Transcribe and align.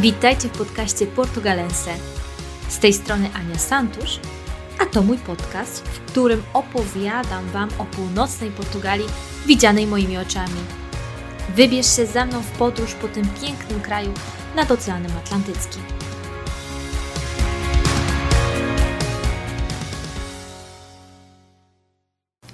Witajcie 0.00 0.48
w 0.48 0.58
podcaście 0.58 1.06
Portugalense. 1.06 1.90
Z 2.68 2.78
tej 2.78 2.92
strony 2.92 3.30
Ania 3.34 3.58
Santusz, 3.58 4.20
a 4.78 4.86
to 4.86 5.02
mój 5.02 5.18
podcast, 5.18 5.88
w 5.88 6.00
którym 6.00 6.42
opowiadam 6.52 7.48
Wam 7.48 7.68
o 7.78 7.84
północnej 7.84 8.50
Portugalii 8.50 9.06
widzianej 9.46 9.86
moimi 9.86 10.18
oczami. 10.18 10.60
Wybierz 11.56 11.96
się 11.96 12.06
ze 12.06 12.26
mną 12.26 12.42
w 12.42 12.50
podróż 12.50 12.94
po 12.94 13.08
tym 13.08 13.24
pięknym 13.42 13.80
kraju 13.80 14.12
nad 14.56 14.70
Oceanem 14.70 15.12
Atlantyckim. 15.16 15.82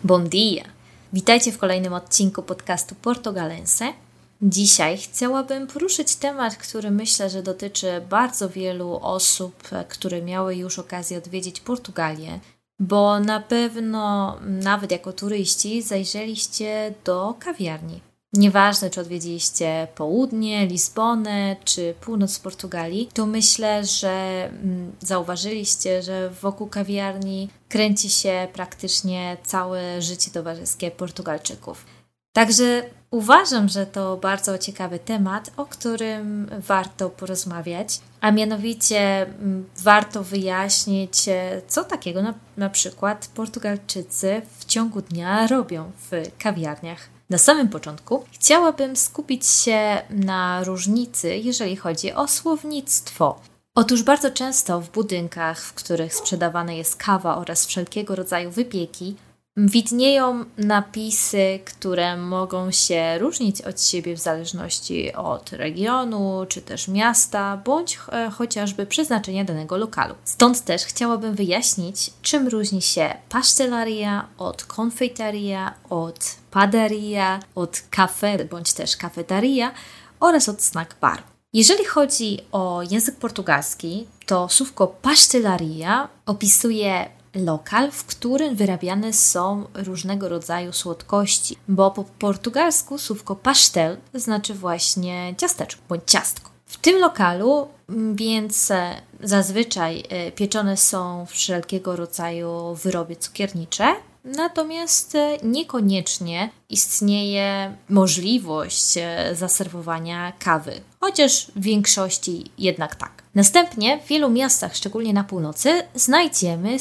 Bom 0.04 0.28
dia! 0.28 0.64
Witajcie 1.12 1.52
w 1.52 1.58
kolejnym 1.58 1.92
odcinku 1.92 2.42
podcastu 2.42 2.94
Portugalense. 2.94 4.03
Dzisiaj 4.46 4.98
chciałabym 4.98 5.66
poruszyć 5.66 6.16
temat, 6.16 6.56
który 6.56 6.90
myślę, 6.90 7.30
że 7.30 7.42
dotyczy 7.42 7.86
bardzo 8.10 8.48
wielu 8.48 8.98
osób, 9.02 9.68
które 9.88 10.22
miały 10.22 10.56
już 10.56 10.78
okazję 10.78 11.18
odwiedzić 11.18 11.60
Portugalię, 11.60 12.40
bo 12.78 13.20
na 13.20 13.40
pewno 13.40 14.36
nawet 14.40 14.90
jako 14.90 15.12
turyści 15.12 15.82
zajrzeliście 15.82 16.94
do 17.04 17.34
kawiarni. 17.38 18.00
Nieważne, 18.32 18.90
czy 18.90 19.00
odwiedziliście 19.00 19.88
południe, 19.94 20.66
Lizbonę, 20.66 21.56
czy 21.64 21.94
północ 22.00 22.38
Portugalii, 22.38 23.08
to 23.14 23.26
myślę, 23.26 23.84
że 23.84 24.44
mm, 24.44 24.92
zauważyliście, 25.00 26.02
że 26.02 26.30
wokół 26.30 26.68
kawiarni 26.68 27.48
kręci 27.68 28.10
się 28.10 28.48
praktycznie 28.52 29.36
całe 29.44 30.02
życie 30.02 30.30
towarzyskie 30.30 30.90
Portugalczyków. 30.90 31.84
Także 32.32 32.82
uważam, 33.14 33.68
że 33.68 33.86
to 33.86 34.16
bardzo 34.16 34.58
ciekawy 34.58 34.98
temat, 34.98 35.50
o 35.56 35.66
którym 35.66 36.50
warto 36.58 37.10
porozmawiać, 37.10 38.00
a 38.20 38.30
mianowicie 38.30 39.22
mm, 39.22 39.64
warto 39.82 40.24
wyjaśnić, 40.24 41.28
e, 41.28 41.62
co 41.68 41.84
takiego 41.84 42.22
na, 42.22 42.34
na 42.56 42.70
przykład 42.70 43.30
Portugalczycy 43.34 44.42
w 44.58 44.64
ciągu 44.64 45.02
dnia 45.02 45.46
robią 45.46 45.90
w 46.10 46.10
kawiarniach. 46.38 47.08
Na 47.30 47.38
samym 47.38 47.68
początku 47.68 48.24
chciałabym 48.32 48.96
skupić 48.96 49.46
się 49.46 50.02
na 50.10 50.64
różnicy, 50.64 51.36
jeżeli 51.36 51.76
chodzi 51.76 52.12
o 52.12 52.28
słownictwo. 52.28 53.40
Otóż 53.74 54.02
bardzo 54.02 54.30
często 54.30 54.80
w 54.80 54.90
budynkach, 54.90 55.60
w 55.60 55.74
których 55.74 56.14
sprzedawana 56.14 56.72
jest 56.72 56.96
kawa 56.96 57.36
oraz 57.36 57.66
wszelkiego 57.66 58.14
rodzaju 58.14 58.50
wypieki, 58.50 59.16
Widnieją 59.56 60.44
napisy, 60.58 61.60
które 61.64 62.16
mogą 62.16 62.70
się 62.70 63.18
różnić 63.18 63.62
od 63.62 63.82
siebie 63.82 64.16
w 64.16 64.20
zależności 64.20 65.12
od 65.12 65.52
regionu, 65.52 66.46
czy 66.48 66.62
też 66.62 66.88
miasta, 66.88 67.56
bądź 67.64 67.98
e, 68.12 68.30
chociażby 68.30 68.86
przeznaczenia 68.86 69.44
danego 69.44 69.76
lokalu. 69.76 70.14
Stąd 70.24 70.64
też 70.64 70.84
chciałabym 70.84 71.34
wyjaśnić, 71.34 72.10
czym 72.22 72.48
różni 72.48 72.82
się 72.82 73.14
pastelaria 73.28 74.28
od 74.38 74.64
konfeitaria, 74.64 75.74
od 75.90 76.36
padaria, 76.50 77.40
od 77.54 77.82
kafe 77.90 78.44
bądź 78.44 78.72
też 78.72 78.96
kafetaria 78.96 79.72
oraz 80.20 80.48
od 80.48 80.62
snack 80.62 81.00
bar. 81.00 81.22
Jeżeli 81.52 81.84
chodzi 81.84 82.38
o 82.52 82.82
język 82.90 83.16
portugalski, 83.16 84.06
to 84.26 84.48
słówko 84.48 84.86
pastelaria 84.86 86.08
opisuje 86.26 87.08
lokal, 87.34 87.90
w 87.90 88.04
którym 88.04 88.56
wyrabiane 88.56 89.12
są 89.12 89.64
różnego 89.74 90.28
rodzaju 90.28 90.72
słodkości, 90.72 91.56
bo 91.68 91.90
po 91.90 92.04
portugalsku 92.04 92.98
słówko 92.98 93.36
pastel 93.36 93.96
znaczy 94.14 94.54
właśnie 94.54 95.34
ciasteczko 95.38 95.82
bądź 95.88 96.02
ciastko. 96.06 96.50
W 96.66 96.78
tym 96.78 96.98
lokalu 96.98 97.68
mm, 97.88 98.16
więc 98.16 98.70
e, 98.70 98.94
zazwyczaj 99.22 100.04
e, 100.08 100.32
pieczone 100.32 100.76
są 100.76 101.26
wszelkiego 101.26 101.96
rodzaju 101.96 102.74
wyroby 102.74 103.16
cukiernicze, 103.16 103.94
Natomiast 104.24 105.14
e, 105.14 105.38
niekoniecznie 105.42 106.50
istnieje 106.68 107.76
możliwość 107.88 108.94
zaserwowania 109.32 110.32
kawy, 110.38 110.80
chociaż 111.04 111.46
w 111.56 111.60
większości 111.60 112.50
jednak 112.58 112.94
tak. 112.94 113.22
Następnie 113.34 114.00
w 114.00 114.06
wielu 114.06 114.30
miastach, 114.30 114.76
szczególnie 114.76 115.12
na 115.12 115.24
północy, 115.24 115.82
znajdziemy 115.94 116.76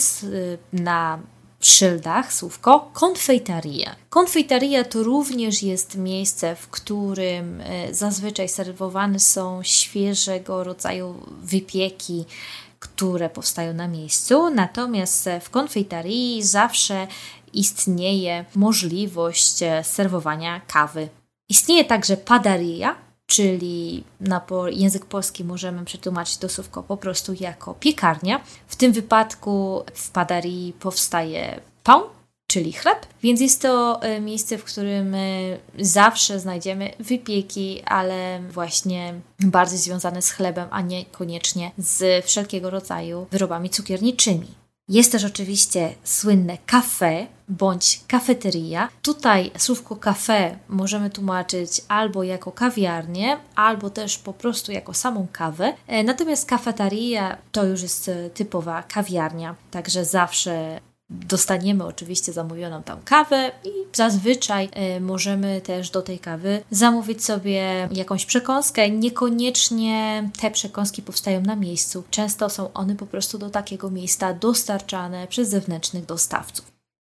na 0.74 1.20
szyldach 1.60 2.34
słówko 2.34 2.90
konfeitaria. 2.94 3.96
Konfeitaria 4.10 4.84
to 4.84 5.04
również 5.04 5.64
jest 5.64 5.98
miejsce, 5.98 6.56
w 6.56 6.68
którym 6.68 7.62
e, 7.62 7.94
zazwyczaj 7.94 8.50
serwowane 8.50 9.20
są 9.20 9.64
świeżego 9.64 10.64
rodzaju 10.64 11.16
wypieki, 11.42 12.26
które 12.80 13.30
powstają 13.30 13.74
na 13.74 13.88
miejscu, 13.88 14.50
natomiast 14.50 15.30
w 15.42 15.50
konfeitarii 15.50 16.44
zawsze 16.44 17.08
istnieje 17.54 18.46
możliwość 18.56 19.64
e, 19.64 19.84
serwowania 19.84 20.62
kawy. 20.68 21.10
Istnieje 21.50 21.86
także 21.86 22.18
padaria, 22.18 22.96
czyli 23.34 24.04
na 24.22 24.42
język 24.70 25.06
polski 25.06 25.44
możemy 25.44 25.86
przetłumaczyć 25.86 26.38
to 26.38 26.50
słówko 26.50 26.84
po 26.84 26.98
prostu 26.98 27.34
jako 27.40 27.74
piekarnia. 27.74 28.42
W 28.68 28.76
tym 28.76 28.92
wypadku 28.92 29.84
w 29.94 30.12
padarii 30.12 30.74
powstaje 30.80 31.60
pain, 31.84 32.04
czyli 32.48 32.74
chleb, 32.74 33.08
więc 33.24 33.42
jest 33.42 33.62
to 33.62 34.02
e, 34.02 34.22
miejsce, 34.22 34.58
w 34.58 34.64
którym 34.64 35.16
e, 35.16 35.20
zawsze 35.80 36.40
znajdziemy 36.40 36.92
wypieki, 37.00 37.82
ale 37.86 38.40
właśnie 38.50 39.14
bardzo 39.40 39.78
związane 39.78 40.22
z 40.22 40.32
chlebem, 40.32 40.68
a 40.72 40.82
niekoniecznie 40.82 41.72
z 41.78 42.26
wszelkiego 42.26 42.70
rodzaju 42.70 43.28
wyrobami 43.32 43.70
cukierniczymi. 43.70 44.63
Jest 44.90 45.12
też 45.12 45.24
oczywiście 45.26 45.94
słynne 46.04 46.58
kafe 46.66 47.28
bądź 47.50 48.02
kafeteria. 48.08 48.90
Tutaj 49.02 49.52
słówko 49.58 49.96
kafe 49.96 50.58
możemy 50.68 51.10
tłumaczyć 51.10 51.82
albo 51.88 52.24
jako 52.24 52.52
kawiarnię, 52.52 53.38
albo 53.56 53.90
też 53.90 54.18
po 54.18 54.34
prostu 54.34 54.72
jako 54.72 54.94
samą 54.94 55.28
kawę. 55.32 55.74
E, 55.88 56.04
natomiast 56.04 56.50
kafeteria 56.50 57.38
to 57.52 57.66
już 57.66 57.82
jest 57.82 58.10
e, 58.10 58.30
typowa 58.30 58.84
kawiarnia, 58.84 59.56
także 59.72 60.06
zawsze 60.06 60.80
Dostaniemy 61.14 61.86
oczywiście 61.86 62.34
zamówioną 62.34 62.84
tam 62.84 63.00
kawę 63.06 63.52
i 63.64 63.70
zazwyczaj 63.94 64.70
y, 64.98 65.02
możemy 65.02 65.62
też 65.62 65.90
do 65.90 66.02
tej 66.02 66.20
kawy 66.20 66.64
zamówić 66.72 67.26
sobie 67.26 67.90
jakąś 67.92 68.26
przekąskę. 68.26 68.90
Niekoniecznie 68.90 70.30
te 70.42 70.52
przekąski 70.52 71.02
powstają 71.02 71.42
na 71.42 71.56
miejscu. 71.56 72.04
Często 72.10 72.50
są 72.50 72.74
one 72.74 72.96
po 72.96 73.06
prostu 73.06 73.38
do 73.38 73.50
takiego 73.50 73.90
miejsca 73.90 74.34
dostarczane 74.34 75.28
przez 75.28 75.50
zewnętrznych 75.50 76.06
dostawców. 76.06 76.66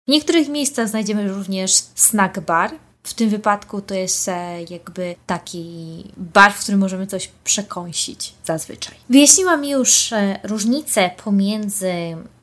W 0.09 0.11
niektórych 0.11 0.49
miejscach 0.49 0.89
znajdziemy 0.89 1.29
również 1.29 1.73
snack 1.95 2.41
bar, 2.41 2.71
w 3.03 3.15
tym 3.15 3.31
wypadku 3.31 3.81
to 3.81 3.95
jest 3.95 4.29
e, 4.29 4.63
jakby 4.71 5.15
taki 5.27 5.65
bar, 6.17 6.53
w 6.53 6.61
którym 6.61 6.81
możemy 6.81 7.07
coś 7.07 7.31
przekąsić 7.45 8.35
zazwyczaj. 8.45 8.95
Wyjaśniłam 9.11 9.65
już 9.65 10.13
e, 10.13 10.41
różnicę 10.43 11.11
pomiędzy 11.25 11.93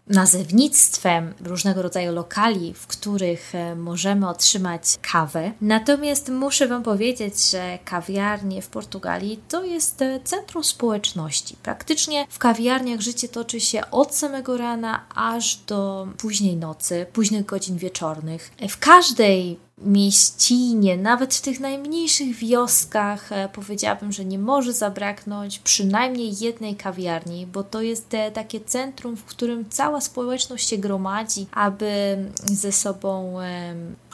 nazewnictwem 0.09 1.33
różnego 1.45 1.81
rodzaju 1.81 2.13
lokali, 2.13 2.73
w 2.73 2.87
których 2.87 3.55
e, 3.55 3.75
możemy 3.75 4.29
otrzymać 4.29 4.83
kawę. 5.11 5.51
Natomiast 5.61 6.29
muszę 6.29 6.67
Wam 6.67 6.83
powiedzieć, 6.83 7.49
że 7.51 7.79
kawiarnie 7.85 8.61
w 8.61 8.67
Portugalii 8.67 9.39
to 9.47 9.63
jest 9.63 10.01
e, 10.01 10.19
centrum 10.23 10.63
społeczności. 10.63 11.55
Praktycznie 11.63 12.27
w 12.29 12.39
kawiarniach 12.39 13.01
życie 13.01 13.27
toczy 13.27 13.59
się 13.59 13.91
od 13.91 14.15
samego 14.15 14.57
rana 14.57 15.05
aż 15.15 15.55
do 15.55 16.07
późnej 16.17 16.55
nocy, 16.55 17.05
późnych 17.13 17.45
godzin 17.45 17.77
wieczornych. 17.77 18.51
W 18.69 18.77
każdej 18.77 19.59
mieścinie, 19.83 20.97
nawet 20.97 21.35
w 21.35 21.41
tych 21.41 21.59
najmniejszych 21.59 22.35
wioskach, 22.35 23.31
e, 23.31 23.49
powiedziałabym, 23.49 24.11
że 24.11 24.25
nie 24.25 24.39
może 24.39 24.73
zabraknąć 24.73 25.59
przynajmniej 25.59 26.39
jednej 26.39 26.75
kawiarni, 26.75 27.47
bo 27.47 27.63
to 27.63 27.81
jest 27.81 28.09
te, 28.09 28.31
takie 28.31 28.59
centrum, 28.59 29.15
w 29.17 29.23
którym 29.23 29.69
cała 29.69 30.01
społeczność 30.01 30.69
się 30.69 30.77
gromadzi, 30.77 31.47
aby 31.51 32.17
ze 32.43 32.71
sobą 32.71 33.39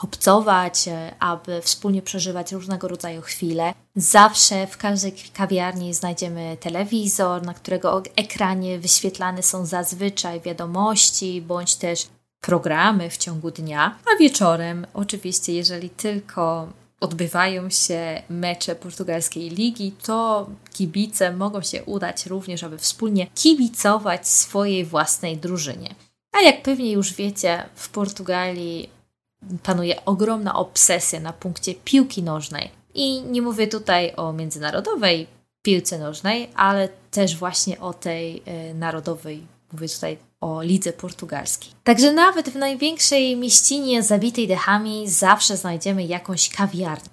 obcować, 0.02 0.88
e, 0.88 1.16
aby 1.20 1.62
wspólnie 1.62 2.02
przeżywać 2.02 2.52
różnego 2.52 2.88
rodzaju 2.88 3.22
chwile. 3.22 3.74
Zawsze 3.96 4.68
w 4.68 4.78
każdej 4.78 5.14
kawiarni 5.34 5.94
znajdziemy 5.94 6.58
telewizor, 6.60 7.44
na 7.44 7.54
którego 7.54 8.04
ekranie 8.16 8.80
wyświetlane 8.80 9.44
są 9.44 9.66
zazwyczaj 9.66 10.42
wiadomości 10.42 11.42
bądź 11.42 11.76
też 11.76 12.08
programy 12.46 13.10
w 13.10 13.18
ciągu 13.18 13.52
dnia, 13.52 13.98
a 14.06 14.20
wieczorem, 14.20 14.88
oczywiście, 14.94 15.54
jeżeli 15.54 15.90
tylko 15.90 16.68
odbywają 17.00 17.70
się 17.70 18.22
mecze 18.30 18.76
portugalskiej 18.76 19.50
ligi, 19.50 19.92
to 20.04 20.50
kibice 20.74 21.32
mogą 21.32 21.62
się 21.62 21.84
udać 21.84 22.26
również, 22.26 22.64
aby 22.64 22.78
wspólnie 22.78 23.28
kibicować 23.28 24.28
swojej 24.28 24.86
własnej 24.86 25.38
drużynie. 25.38 25.96
A 26.32 26.42
jak 26.42 26.62
pewnie 26.62 26.92
już 26.92 27.14
wiecie, 27.14 27.64
w 27.76 27.90
Portugalii 27.90 28.90
panuje 29.64 30.06
ogromna 30.06 30.56
obsesja 30.56 31.20
na 31.20 31.34
punkcie 31.34 31.76
piłki 31.76 32.24
nożnej. 32.24 32.72
I 32.94 33.22
nie 33.22 33.42
mówię 33.42 33.68
tutaj 33.68 34.14
o 34.16 34.34
międzynarodowej, 34.34 35.28
piłce 35.62 36.00
nożnej, 36.00 36.50
ale 36.56 36.90
też 37.12 37.38
właśnie 37.38 37.80
o 37.80 37.94
tej 37.94 38.44
e, 38.46 38.74
narodowej, 38.74 39.48
mówię 39.72 39.90
tutaj 39.90 40.18
o 40.46 40.62
lidze 40.62 40.94
portugalskiej. 40.94 41.72
Także 41.84 42.12
nawet 42.12 42.50
w 42.50 42.56
największej 42.56 43.38
mieścinie 43.38 44.04
zabitej 44.04 44.48
dechami 44.48 45.10
zawsze 45.10 45.58
znajdziemy 45.58 46.04
jakąś 46.04 46.50
kawiarnię. 46.50 47.10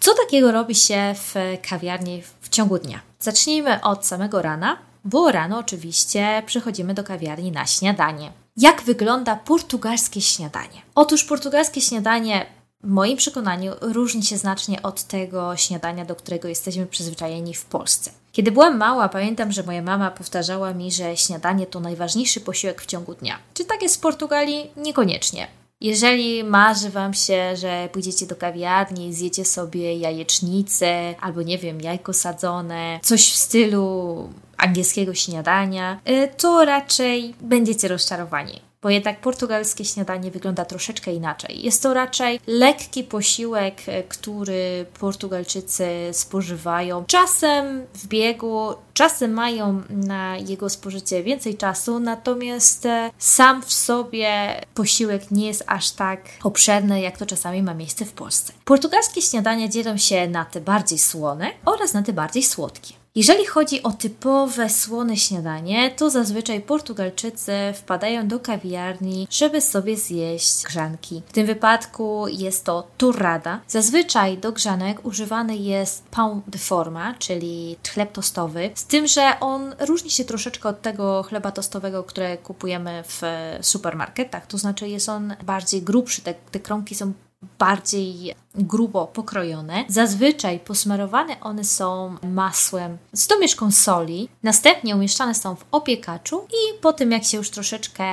Co 0.00 0.14
takiego 0.14 0.52
robi 0.52 0.74
się 0.74 1.14
w 1.14 1.34
kawiarni 1.68 2.22
w 2.40 2.48
ciągu 2.48 2.78
dnia? 2.78 3.00
Zacznijmy 3.20 3.82
od 3.82 4.06
samego 4.06 4.42
rana, 4.42 4.78
bo 5.04 5.32
rano 5.32 5.58
oczywiście 5.58 6.42
przychodzimy 6.46 6.94
do 6.94 7.04
kawiarni 7.04 7.52
na 7.52 7.66
śniadanie. 7.66 8.32
Jak 8.56 8.82
wygląda 8.82 9.36
portugalskie 9.36 10.20
śniadanie? 10.20 10.82
Otóż 10.94 11.24
portugalskie 11.24 11.80
śniadanie 11.80 12.46
w 12.84 12.88
moim 12.88 13.16
przekonaniu 13.16 13.72
różni 13.80 14.22
się 14.22 14.36
znacznie 14.36 14.82
od 14.82 15.02
tego 15.02 15.56
śniadania, 15.56 16.04
do 16.04 16.16
którego 16.16 16.48
jesteśmy 16.48 16.86
przyzwyczajeni 16.86 17.54
w 17.54 17.64
Polsce. 17.64 18.10
Kiedy 18.32 18.52
byłam 18.52 18.76
mała, 18.76 19.08
pamiętam, 19.08 19.52
że 19.52 19.62
moja 19.62 19.82
mama 19.82 20.10
powtarzała 20.10 20.74
mi, 20.74 20.92
że 20.92 21.16
śniadanie 21.16 21.66
to 21.66 21.80
najważniejszy 21.80 22.40
posiłek 22.40 22.82
w 22.82 22.86
ciągu 22.86 23.14
dnia. 23.14 23.38
Czy 23.54 23.64
tak 23.64 23.82
jest 23.82 23.96
w 23.96 24.00
Portugalii? 24.00 24.70
Niekoniecznie. 24.76 25.48
Jeżeli 25.80 26.44
marzy 26.44 26.90
Wam 26.90 27.14
się, 27.14 27.56
że 27.56 27.88
pójdziecie 27.92 28.26
do 28.26 28.36
kawiarni, 28.36 29.14
zjecie 29.14 29.44
sobie 29.44 29.96
jajecznicę 29.98 31.14
albo 31.20 31.42
nie 31.42 31.58
wiem, 31.58 31.80
jajko 31.80 32.12
sadzone, 32.12 33.00
coś 33.02 33.32
w 33.32 33.36
stylu 33.36 34.28
angielskiego 34.56 35.14
śniadania, 35.14 36.00
y, 36.08 36.28
to 36.36 36.64
raczej 36.64 37.34
będziecie 37.40 37.88
rozczarowani 37.88 38.60
bo 38.84 38.90
jednak 38.90 39.20
portugalskie 39.20 39.84
śniadanie 39.84 40.30
wygląda 40.30 40.64
troszeczkę 40.64 41.12
inaczej. 41.12 41.64
Jest 41.64 41.82
to 41.82 41.94
raczej 41.94 42.40
lekki 42.46 43.04
posiłek, 43.04 43.82
e, 43.86 44.02
który 44.02 44.86
Portugalczycy 45.00 45.88
spożywają 46.12 47.04
czasem 47.04 47.86
w 47.94 48.06
biegu, 48.06 48.74
czasem 48.94 49.32
mają 49.32 49.82
na 49.90 50.36
jego 50.36 50.68
spożycie 50.68 51.22
więcej 51.22 51.56
czasu, 51.56 52.00
natomiast 52.00 52.86
e, 52.86 53.10
sam 53.18 53.62
w 53.62 53.72
sobie 53.72 54.60
posiłek 54.74 55.30
nie 55.30 55.46
jest 55.46 55.64
aż 55.66 55.90
tak 55.90 56.20
obszerny, 56.42 57.00
jak 57.00 57.18
to 57.18 57.26
czasami 57.26 57.62
ma 57.62 57.74
miejsce 57.74 58.04
w 58.04 58.12
Polsce. 58.12 58.52
Portugalskie 58.64 59.22
śniadania 59.22 59.68
dzielą 59.68 59.96
się 59.96 60.28
na 60.28 60.44
te 60.44 60.60
bardziej 60.60 60.98
słone 60.98 61.50
oraz 61.64 61.94
na 61.94 62.02
te 62.02 62.12
bardziej 62.12 62.42
słodkie. 62.42 63.03
Jeżeli 63.16 63.46
chodzi 63.46 63.82
o 63.82 63.92
typowe 63.92 64.68
słone 64.68 65.16
śniadanie, 65.16 65.90
to 65.90 66.10
zazwyczaj 66.10 66.60
Portugalczycy 66.60 67.52
wpadają 67.74 68.28
do 68.28 68.40
kawiarni, 68.40 69.28
żeby 69.30 69.60
sobie 69.60 69.96
zjeść 69.96 70.62
grzanki. 70.62 71.22
W 71.26 71.32
tym 71.32 71.46
wypadku 71.46 72.28
jest 72.28 72.64
to 72.64 72.88
torrada. 72.98 73.60
Zazwyczaj 73.68 74.38
do 74.38 74.52
grzanek 74.52 75.06
używany 75.06 75.56
jest 75.56 76.04
pão 76.10 76.40
de 76.46 76.58
forma, 76.58 77.14
czyli 77.18 77.76
chleb 77.92 78.12
tostowy, 78.12 78.70
z 78.74 78.84
tym, 78.84 79.06
że 79.06 79.40
on 79.40 79.74
różni 79.80 80.10
się 80.10 80.24
troszeczkę 80.24 80.68
od 80.68 80.82
tego 80.82 81.22
chleba 81.22 81.52
tostowego, 81.52 82.04
które 82.04 82.36
kupujemy 82.36 83.04
w 83.06 83.22
supermarketach, 83.60 84.46
to 84.46 84.58
znaczy 84.58 84.88
jest 84.88 85.08
on 85.08 85.34
bardziej 85.42 85.82
grubszy, 85.82 86.22
te, 86.22 86.34
te 86.34 86.60
kromki 86.60 86.94
są 86.94 87.12
bardziej 87.58 88.34
grubo 88.54 89.06
pokrojone. 89.06 89.84
Zazwyczaj 89.88 90.60
posmarowane 90.60 91.40
one 91.40 91.64
są 91.64 92.16
masłem 92.22 92.98
z 93.12 93.26
domieszką 93.26 93.70
soli, 93.70 94.28
następnie 94.42 94.96
umieszczane 94.96 95.34
są 95.34 95.54
w 95.54 95.64
opiekaczu 95.72 96.46
i 96.50 96.80
po 96.80 96.92
tym 96.92 97.12
jak 97.12 97.24
się 97.24 97.36
już 97.36 97.50
troszeczkę 97.50 98.04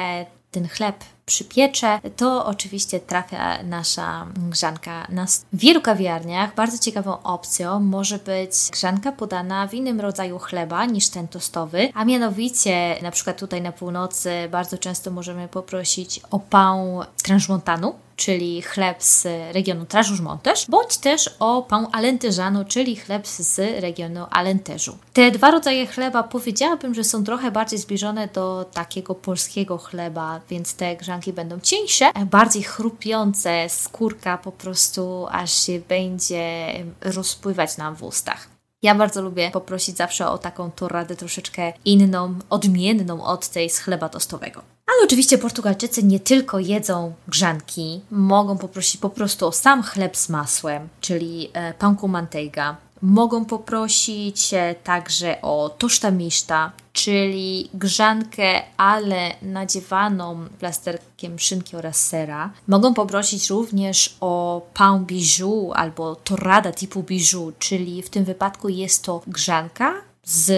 ten 0.52 0.68
chleb 0.68 0.96
przypiecze, 1.26 2.00
to 2.16 2.46
oczywiście 2.46 3.00
trafia 3.00 3.64
nasza 3.64 4.28
grzanka 4.50 5.08
na 5.10 5.26
W 5.26 5.42
wielu 5.54 5.82
kawiarniach 5.82 6.56
bardzo 6.56 6.78
ciekawą 6.78 7.24
opcją 7.24 7.80
może 7.80 8.18
być 8.18 8.52
grzanka 8.72 9.12
podana 9.12 9.68
w 9.68 9.74
innym 9.74 10.02
rodzaju 10.02 10.40
chleba 10.40 10.86
niż 10.86 11.10
ten 11.10 11.28
tostowy, 11.28 11.90
a 11.94 12.06
mianowicie 12.06 12.96
na 13.02 13.12
przykład 13.12 13.38
tutaj 13.40 13.62
na 13.62 13.72
północy 13.72 14.32
bardzo 14.52 14.78
często 14.78 15.12
możemy 15.12 15.48
poprosić 15.48 16.22
o 16.32 16.40
pão 16.40 17.06
transmontanu, 17.24 17.94
czyli 18.26 18.62
chleb 18.62 19.04
z 19.04 19.28
regionu 19.54 19.86
Trás-os-Montes, 19.86 20.66
bądź 20.70 20.98
też 20.98 21.30
o 21.40 21.62
pão 21.70 21.88
alentejano, 21.92 22.66
czyli 22.66 22.96
chleb 22.96 23.28
z 23.28 23.82
regionu 23.82 24.26
Alenteżu. 24.32 24.98
Te 25.14 25.32
dwa 25.32 25.52
rodzaje 25.52 25.88
chleba 25.88 26.24
powiedziałabym, 26.24 26.94
że 26.94 27.04
są 27.04 27.24
trochę 27.24 27.52
bardziej 27.52 27.80
zbliżone 27.80 28.28
do 28.28 28.66
takiego 28.74 29.16
polskiego 29.16 29.78
chleba, 29.78 30.42
więc 30.50 30.74
te 30.74 30.96
grzanki 30.96 31.34
będą 31.34 31.60
cieńsze, 31.60 32.12
bardziej 32.26 32.64
chrupiące, 32.64 33.70
skórka 33.70 34.38
po 34.38 34.52
prostu 34.52 35.28
aż 35.32 35.66
się 35.66 35.80
będzie 35.80 36.74
rozpływać 37.02 37.78
nam 37.78 37.96
w 37.96 38.04
ustach. 38.04 38.48
Ja 38.82 38.96
bardzo 38.96 39.22
lubię 39.22 39.52
poprosić 39.52 39.98
zawsze 39.98 40.28
o 40.30 40.38
taką 40.38 40.72
torradę 40.72 41.16
troszeczkę 41.16 41.74
inną, 41.86 42.36
odmienną 42.50 43.24
od 43.24 43.48
tej 43.50 43.70
z 43.70 43.80
chleba 43.80 44.10
tostowego. 44.10 44.62
Ale 44.92 45.06
oczywiście 45.06 45.38
Portugalczycy 45.38 46.04
nie 46.04 46.20
tylko 46.20 46.60
jedzą 46.60 47.14
grzanki, 47.28 48.02
mogą 48.12 48.58
poprosić 48.58 49.02
po 49.02 49.10
prostu 49.10 49.48
o 49.48 49.52
sam 49.52 49.84
chleb 49.84 50.18
z 50.18 50.30
masłem, 50.30 50.90
czyli 51.02 51.50
e, 51.54 52.08
manteiga. 52.08 52.78
Mogą 53.02 53.46
poprosić 53.46 54.54
e, 54.54 54.76
także 54.84 55.42
o 55.42 55.70
toszta 55.78 56.12
miszta, 56.12 56.72
czyli 56.94 57.70
grzankę, 57.74 58.62
ale 58.78 59.32
nadziewaną 59.42 60.48
plasterkiem 60.60 61.40
szynki 61.40 61.76
oraz 61.76 62.08
sera. 62.08 62.52
Mogą 62.68 62.94
poprosić 62.94 63.50
również 63.50 64.18
o 64.20 64.62
pain 64.74 65.06
bijou 65.06 65.74
albo 65.74 66.16
torrada 66.16 66.72
typu 66.72 67.04
bijou, 67.04 67.52
czyli 67.60 68.02
w 68.02 68.10
tym 68.10 68.24
wypadku 68.26 68.70
jest 68.70 69.04
to 69.04 69.22
grzanka 69.28 70.11
z 70.24 70.52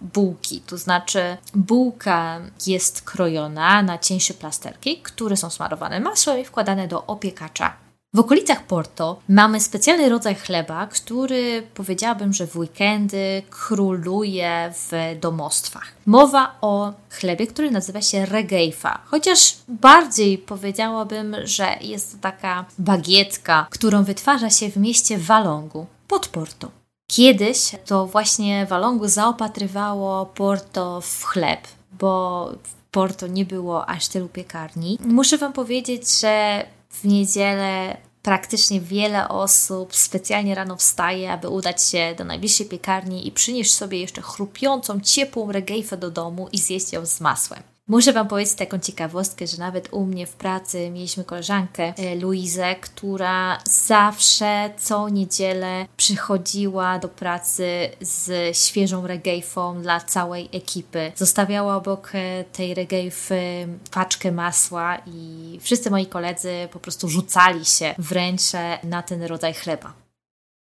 bułki, 0.00 0.60
to 0.66 0.78
znaczy 0.78 1.36
bułka 1.54 2.40
jest 2.66 3.02
krojona 3.02 3.82
na 3.82 3.98
cieńsze 3.98 4.34
plasterki, 4.34 4.98
które 5.02 5.36
są 5.36 5.50
smarowane 5.50 6.00
masłem 6.00 6.38
i 6.38 6.44
wkładane 6.44 6.88
do 6.88 7.06
opiekacza. 7.06 7.76
W 8.14 8.18
okolicach 8.18 8.66
Porto 8.66 9.20
mamy 9.28 9.60
specjalny 9.60 10.08
rodzaj 10.08 10.34
chleba, 10.34 10.86
który 10.86 11.62
powiedziałabym, 11.74 12.32
że 12.32 12.46
w 12.46 12.56
weekendy 12.56 13.42
króluje 13.50 14.72
w 14.74 15.18
domostwach. 15.20 15.92
Mowa 16.06 16.54
o 16.60 16.92
chlebie, 17.10 17.46
który 17.46 17.70
nazywa 17.70 18.02
się 18.02 18.26
regejfa, 18.26 19.00
chociaż 19.04 19.56
bardziej 19.68 20.38
powiedziałabym, 20.38 21.36
że 21.44 21.76
jest 21.80 22.12
to 22.12 22.18
taka 22.18 22.64
bagietka, 22.78 23.66
którą 23.70 24.04
wytwarza 24.04 24.50
się 24.50 24.70
w 24.70 24.76
mieście 24.76 25.18
Walongu 25.18 25.86
pod 26.08 26.28
Porto. 26.28 26.81
Kiedyś 27.12 27.70
to 27.86 28.06
właśnie 28.06 28.66
Walongu 28.66 29.08
zaopatrywało 29.08 30.26
Porto 30.26 31.00
w 31.00 31.24
chleb, 31.24 31.60
bo 31.92 32.46
w 32.62 32.74
Porto 32.90 33.26
nie 33.26 33.44
było 33.44 33.88
aż 33.88 34.08
tylu 34.08 34.28
piekarni. 34.28 34.98
Muszę 35.00 35.38
Wam 35.38 35.52
powiedzieć, 35.52 36.20
że 36.20 36.66
w 36.90 37.04
niedzielę 37.04 37.96
praktycznie 38.22 38.80
wiele 38.80 39.28
osób 39.28 39.96
specjalnie 39.96 40.54
rano 40.54 40.76
wstaje, 40.76 41.32
aby 41.32 41.48
udać 41.48 41.82
się 41.82 42.14
do 42.18 42.24
najbliższej 42.24 42.66
piekarni 42.66 43.26
i 43.26 43.32
przynieść 43.32 43.74
sobie 43.74 44.00
jeszcze 44.00 44.22
chrupiącą, 44.22 45.00
ciepłą 45.00 45.52
regejfę 45.52 45.96
do 45.96 46.10
domu 46.10 46.48
i 46.52 46.58
zjeść 46.58 46.92
ją 46.92 47.06
z 47.06 47.20
masłem. 47.20 47.71
Muszę 47.88 48.12
Wam 48.12 48.28
powiedzieć 48.28 48.54
taką 48.54 48.78
ciekawostkę, 48.78 49.46
że 49.46 49.58
nawet 49.58 49.88
u 49.92 50.06
mnie 50.06 50.26
w 50.26 50.34
pracy 50.34 50.90
mieliśmy 50.90 51.24
koleżankę 51.24 51.94
e, 51.96 52.14
Luizę, 52.16 52.74
która 52.74 53.58
zawsze 53.64 54.70
co 54.78 55.08
niedzielę 55.08 55.86
przychodziła 55.96 56.98
do 56.98 57.08
pracy 57.08 57.90
z 58.00 58.56
świeżą 58.56 59.06
regejfą 59.06 59.82
dla 59.82 60.00
całej 60.00 60.48
ekipy. 60.52 61.12
Zostawiała 61.16 61.76
obok 61.76 62.10
e, 62.14 62.44
tej 62.44 62.74
regejfy 62.74 63.68
paczkę 63.90 64.32
masła 64.32 64.98
i 65.06 65.58
wszyscy 65.62 65.90
moi 65.90 66.06
koledzy 66.06 66.68
po 66.72 66.78
prostu 66.78 67.08
rzucali 67.08 67.64
się 67.64 67.94
wręcz 67.98 68.42
na 68.84 69.02
ten 69.02 69.22
rodzaj 69.22 69.54
chleba. 69.54 70.01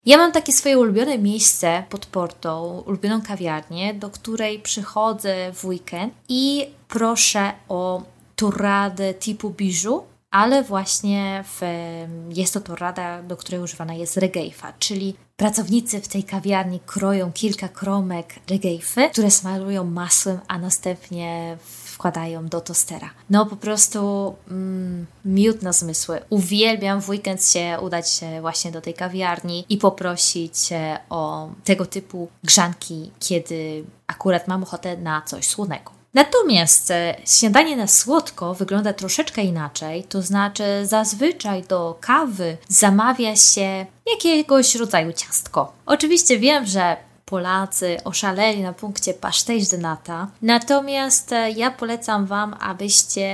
Ja 0.06 0.18
mam 0.18 0.32
takie 0.32 0.54
swoje 0.54 0.80
ulubione 0.80 1.18
miejsce 1.18 1.84
pod 1.90 2.06
Portą, 2.06 2.84
ulubioną 2.88 3.22
kawiarnię, 3.22 3.94
do 3.94 4.10
której 4.10 4.60
przychodzę 4.60 5.54
w 5.54 5.66
weekend 5.66 6.14
i 6.30 6.68
proszę 6.88 7.52
o 7.70 8.04
torradę 8.36 9.14
typu 9.14 9.50
bijou, 9.50 10.04
ale 10.32 10.64
właśnie 10.64 11.44
w, 11.48 11.62
jest 12.30 12.54
to 12.54 12.62
torrada, 12.62 13.24
do 13.24 13.38
której 13.38 13.62
używana 13.62 13.94
jest 13.94 14.18
regejfa, 14.18 14.74
czyli 14.80 15.16
pracownicy 15.36 16.02
w 16.02 16.08
tej 16.08 16.24
kawiarni 16.24 16.80
kroją 16.86 17.32
kilka 17.32 17.68
kromek 17.68 18.36
regejfy, 18.50 19.10
które 19.10 19.32
smarują 19.32 19.84
masłem, 19.84 20.40
a 20.48 20.58
następnie 20.58 21.58
wkładają 22.02 22.48
do 22.48 22.62
tostera. 22.62 23.10
No 23.30 23.46
po 23.46 23.56
prostu 23.56 24.34
mm, 24.52 25.06
miód 25.26 25.62
na 25.62 25.74
zmysły. 25.74 26.22
Uwielbiam 26.30 27.02
w 27.02 27.10
weekend 27.10 27.46
się 27.48 27.78
udać 27.82 28.20
właśnie 28.42 28.72
do 28.72 28.82
tej 28.82 28.94
kawiarni 28.94 29.66
i 29.70 29.78
poprosić 29.78 30.70
o 31.10 31.50
tego 31.64 31.86
typu 31.86 32.28
grzanki, 32.44 33.12
kiedy 33.20 33.84
akurat 34.08 34.48
mam 34.48 34.64
ochotę 34.64 34.98
na 34.98 35.22
coś 35.22 35.48
słonego. 35.48 35.92
Natomiast 36.14 36.92
e, 36.92 37.16
śniadanie 37.26 37.78
na 37.78 37.88
słodko 37.88 38.54
wygląda 38.54 38.94
troszeczkę 38.94 39.42
inaczej, 39.42 40.04
to 40.04 40.22
znaczy 40.22 40.64
zazwyczaj 40.84 41.64
do 41.64 41.98
kawy 42.02 42.58
zamawia 42.68 43.36
się 43.36 43.86
jakiegoś 44.12 44.76
rodzaju 44.76 45.14
ciastko. 45.14 45.74
Oczywiście 45.86 46.40
wiem, 46.40 46.66
że 46.66 46.98
Polacy 47.32 47.98
oszaleli 48.04 48.62
na 48.62 48.74
punkcie 48.74 49.14
pasztej 49.14 49.64
de 49.72 49.78
nata. 49.78 50.28
Natomiast 50.42 51.34
e, 51.34 51.52
ja 51.52 51.72
polecam 51.72 52.26
Wam, 52.26 52.56
abyście 52.60 53.28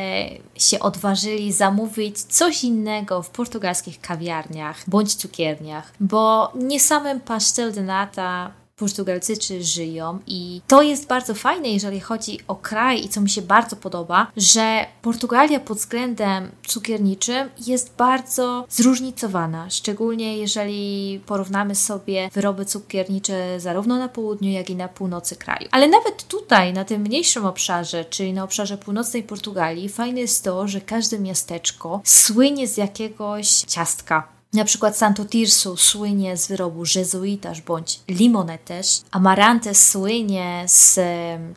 się 0.55 0.79
odważyli 0.79 1.53
zamówić 1.53 2.21
coś 2.21 2.63
innego 2.63 3.23
w 3.23 3.29
portugalskich 3.29 4.01
kawiarniach 4.01 4.83
bądź 4.87 5.15
cukierniach, 5.15 5.93
bo 5.99 6.51
nie 6.55 6.79
samym 6.79 7.19
pastel 7.19 7.73
de 7.73 7.81
nata 7.81 8.51
Portugalczycy 8.77 9.63
żyją. 9.63 10.19
I 10.27 10.61
to 10.67 10.81
jest 10.81 11.07
bardzo 11.07 11.33
fajne, 11.33 11.67
jeżeli 11.67 11.99
chodzi 11.99 12.39
o 12.47 12.55
kraj 12.55 13.03
i 13.03 13.09
co 13.09 13.21
mi 13.21 13.29
się 13.29 13.41
bardzo 13.41 13.75
podoba, 13.75 14.27
że 14.37 14.85
Portugalia 15.01 15.59
pod 15.59 15.77
względem 15.77 16.51
cukierniczym 16.67 17.49
jest 17.67 17.95
bardzo 17.97 18.65
zróżnicowana, 18.69 19.69
szczególnie 19.69 20.37
jeżeli 20.37 21.19
porównamy 21.25 21.75
sobie 21.75 22.29
wyroby 22.33 22.65
cukiernicze 22.65 23.59
zarówno 23.59 23.97
na 23.97 24.09
południu, 24.09 24.49
jak 24.49 24.69
i 24.69 24.75
na 24.75 24.87
północy 24.87 25.35
kraju. 25.35 25.69
Ale 25.71 25.87
nawet 25.87 26.27
tutaj, 26.27 26.73
na 26.73 26.85
tym 26.85 27.01
mniejszym 27.01 27.45
obszarze, 27.45 28.05
czyli 28.05 28.33
na 28.33 28.43
obszarze 28.43 28.77
północnej 28.77 29.23
Portugalii, 29.23 29.89
fajne 29.89 30.19
jest 30.19 30.43
to, 30.43 30.67
że 30.67 30.81
każde 30.81 31.19
miasteczko 31.19 32.01
słynie 32.03 32.67
z 32.67 32.77
jakiegoś 32.77 33.49
ciastka 33.49 34.36
na 34.53 34.65
przykład 34.65 34.97
Santo 34.97 35.25
Tirso 35.25 35.77
słynie 35.77 36.37
z 36.37 36.47
wyrobu 36.47 36.83
jezuitasz 36.95 37.61
bądź 37.61 37.99
limonetes. 38.07 39.05
Amarantes 39.11 39.89
słynie 39.89 40.63
z 40.67 40.99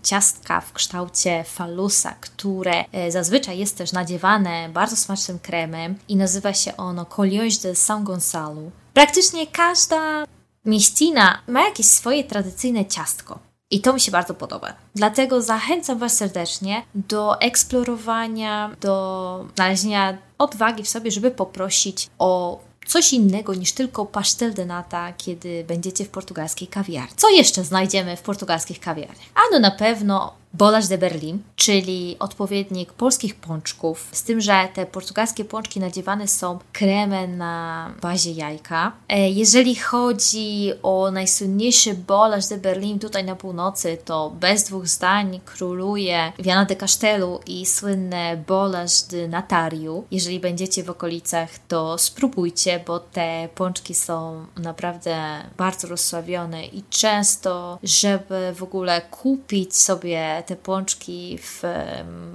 ciastka 0.02 0.60
w 0.60 0.72
kształcie 0.72 1.44
falusa, 1.44 2.14
które 2.20 2.84
e, 2.92 3.10
zazwyczaj 3.10 3.58
jest 3.58 3.78
też 3.78 3.92
nadziewane 3.92 4.68
bardzo 4.68 4.96
smacznym 4.96 5.38
kremem 5.38 5.98
i 6.08 6.16
nazywa 6.16 6.54
się 6.54 6.76
ono 6.76 7.04
Colhões 7.04 7.62
de 7.62 7.72
São 7.72 8.04
Gonçalo. 8.04 8.70
Praktycznie 8.94 9.46
każda 9.46 10.24
mieścina 10.64 11.38
ma 11.48 11.60
jakieś 11.60 11.86
swoje 11.86 12.24
tradycyjne 12.24 12.86
ciastko. 12.86 13.38
I 13.70 13.80
to 13.80 13.92
mi 13.92 14.00
się 14.00 14.12
bardzo 14.12 14.34
podoba. 14.34 14.72
Dlatego 14.94 15.42
zachęcam 15.42 15.98
Was 15.98 16.16
serdecznie 16.16 16.82
do 16.94 17.40
eksplorowania, 17.40 18.70
do 18.80 19.46
znalezienia 19.54 20.18
odwagi 20.38 20.82
w 20.82 20.88
sobie, 20.88 21.10
żeby 21.10 21.30
poprosić 21.30 22.08
o 22.18 22.60
coś 22.90 23.12
innego 23.12 23.54
niż 23.54 23.72
tylko 23.72 24.06
pastel 24.06 24.54
de 24.54 24.66
nata, 24.66 25.12
kiedy 25.12 25.64
będziecie 25.64 26.04
w 26.04 26.08
portugalskiej 26.08 26.68
kawiarni. 26.68 27.16
Co 27.16 27.28
jeszcze 27.28 27.64
znajdziemy 27.64 28.16
w 28.16 28.22
portugalskich 28.22 28.80
kawiarniach? 28.80 29.28
Ano 29.48 29.58
na 29.58 29.70
pewno 29.70 30.39
Bolas 30.54 30.88
de 30.88 30.98
Berlin, 30.98 31.42
czyli 31.56 32.16
odpowiednik 32.18 32.92
polskich 32.92 33.34
pączków, 33.34 34.08
z 34.12 34.22
tym, 34.22 34.40
że 34.40 34.68
te 34.74 34.86
portugalskie 34.86 35.44
pączki 35.44 35.80
nadziewane 35.80 36.28
są 36.28 36.58
kremem 36.72 37.36
na 37.36 37.94
bazie 38.02 38.32
jajka. 38.32 38.92
E, 39.08 39.30
jeżeli 39.30 39.74
chodzi 39.74 40.72
o 40.82 41.10
najsłynniejszy 41.10 41.94
Bolas 41.94 42.48
de 42.48 42.58
Berlin 42.58 42.98
tutaj 42.98 43.24
na 43.24 43.36
północy, 43.36 43.98
to 44.04 44.30
bez 44.40 44.64
dwóch 44.64 44.88
zdań 44.88 45.40
króluje 45.44 46.32
Viana 46.38 46.64
de 46.64 46.76
Castelu 46.76 47.40
i 47.46 47.66
słynne 47.66 48.36
Bolas 48.48 49.08
de 49.08 49.28
Natariu. 49.28 50.04
Jeżeli 50.10 50.40
będziecie 50.40 50.84
w 50.84 50.90
okolicach, 50.90 51.50
to 51.68 51.98
spróbujcie, 51.98 52.84
bo 52.86 52.98
te 53.00 53.48
pączki 53.54 53.94
są 53.94 54.46
naprawdę 54.56 55.16
bardzo 55.56 55.88
rozsławione 55.88 56.66
i 56.66 56.82
często, 56.90 57.78
żeby 57.82 58.52
w 58.54 58.62
ogóle 58.62 59.00
kupić 59.00 59.76
sobie 59.76 60.39
te 60.42 60.56
pączki 60.56 61.38
w 61.42 61.62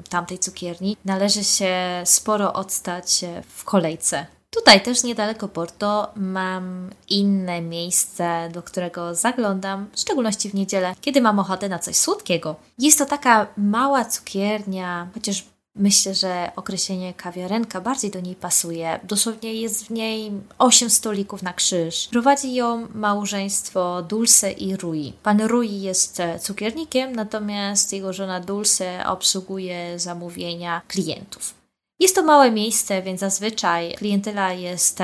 tamtej 0.09 0.39
cukierni, 0.39 0.97
należy 1.05 1.43
się 1.43 1.75
sporo 2.05 2.53
odstać 2.53 3.25
w 3.55 3.63
kolejce. 3.63 4.25
Tutaj 4.49 4.81
też 4.81 5.03
niedaleko 5.03 5.47
Porto 5.47 6.11
mam 6.15 6.89
inne 7.09 7.61
miejsce, 7.61 8.49
do 8.53 8.63
którego 8.63 9.15
zaglądam, 9.15 9.87
w 9.93 9.99
szczególności 9.99 10.49
w 10.49 10.53
niedzielę, 10.53 10.95
kiedy 11.01 11.21
mam 11.21 11.39
ochotę 11.39 11.69
na 11.69 11.79
coś 11.79 11.95
słodkiego. 11.95 12.55
Jest 12.79 12.97
to 12.97 13.05
taka 13.05 13.47
mała 13.57 14.05
cukiernia, 14.05 15.07
chociaż 15.13 15.43
Myślę, 15.75 16.15
że 16.15 16.51
określenie 16.55 17.13
kawiarenka 17.13 17.81
bardziej 17.81 18.11
do 18.11 18.19
niej 18.19 18.35
pasuje. 18.35 18.99
Dosłownie 19.03 19.53
jest 19.53 19.85
w 19.85 19.89
niej 19.89 20.31
8 20.57 20.89
stolików 20.89 21.43
na 21.43 21.53
krzyż. 21.53 22.07
Prowadzi 22.07 22.53
ją 22.53 22.87
małżeństwo 22.93 24.01
Dulce 24.01 24.51
i 24.51 24.75
Rui. 24.75 25.13
Pan 25.23 25.41
Rui 25.41 25.81
jest 25.81 26.21
cukiernikiem, 26.39 27.15
natomiast 27.15 27.93
jego 27.93 28.13
żona 28.13 28.39
Dulce 28.39 29.05
obsługuje 29.05 29.99
zamówienia 29.99 30.81
klientów. 30.87 31.53
Jest 31.99 32.15
to 32.15 32.23
małe 32.23 32.51
miejsce, 32.51 33.01
więc 33.01 33.19
zazwyczaj 33.19 33.93
klientela 33.97 34.53
jest 34.53 34.99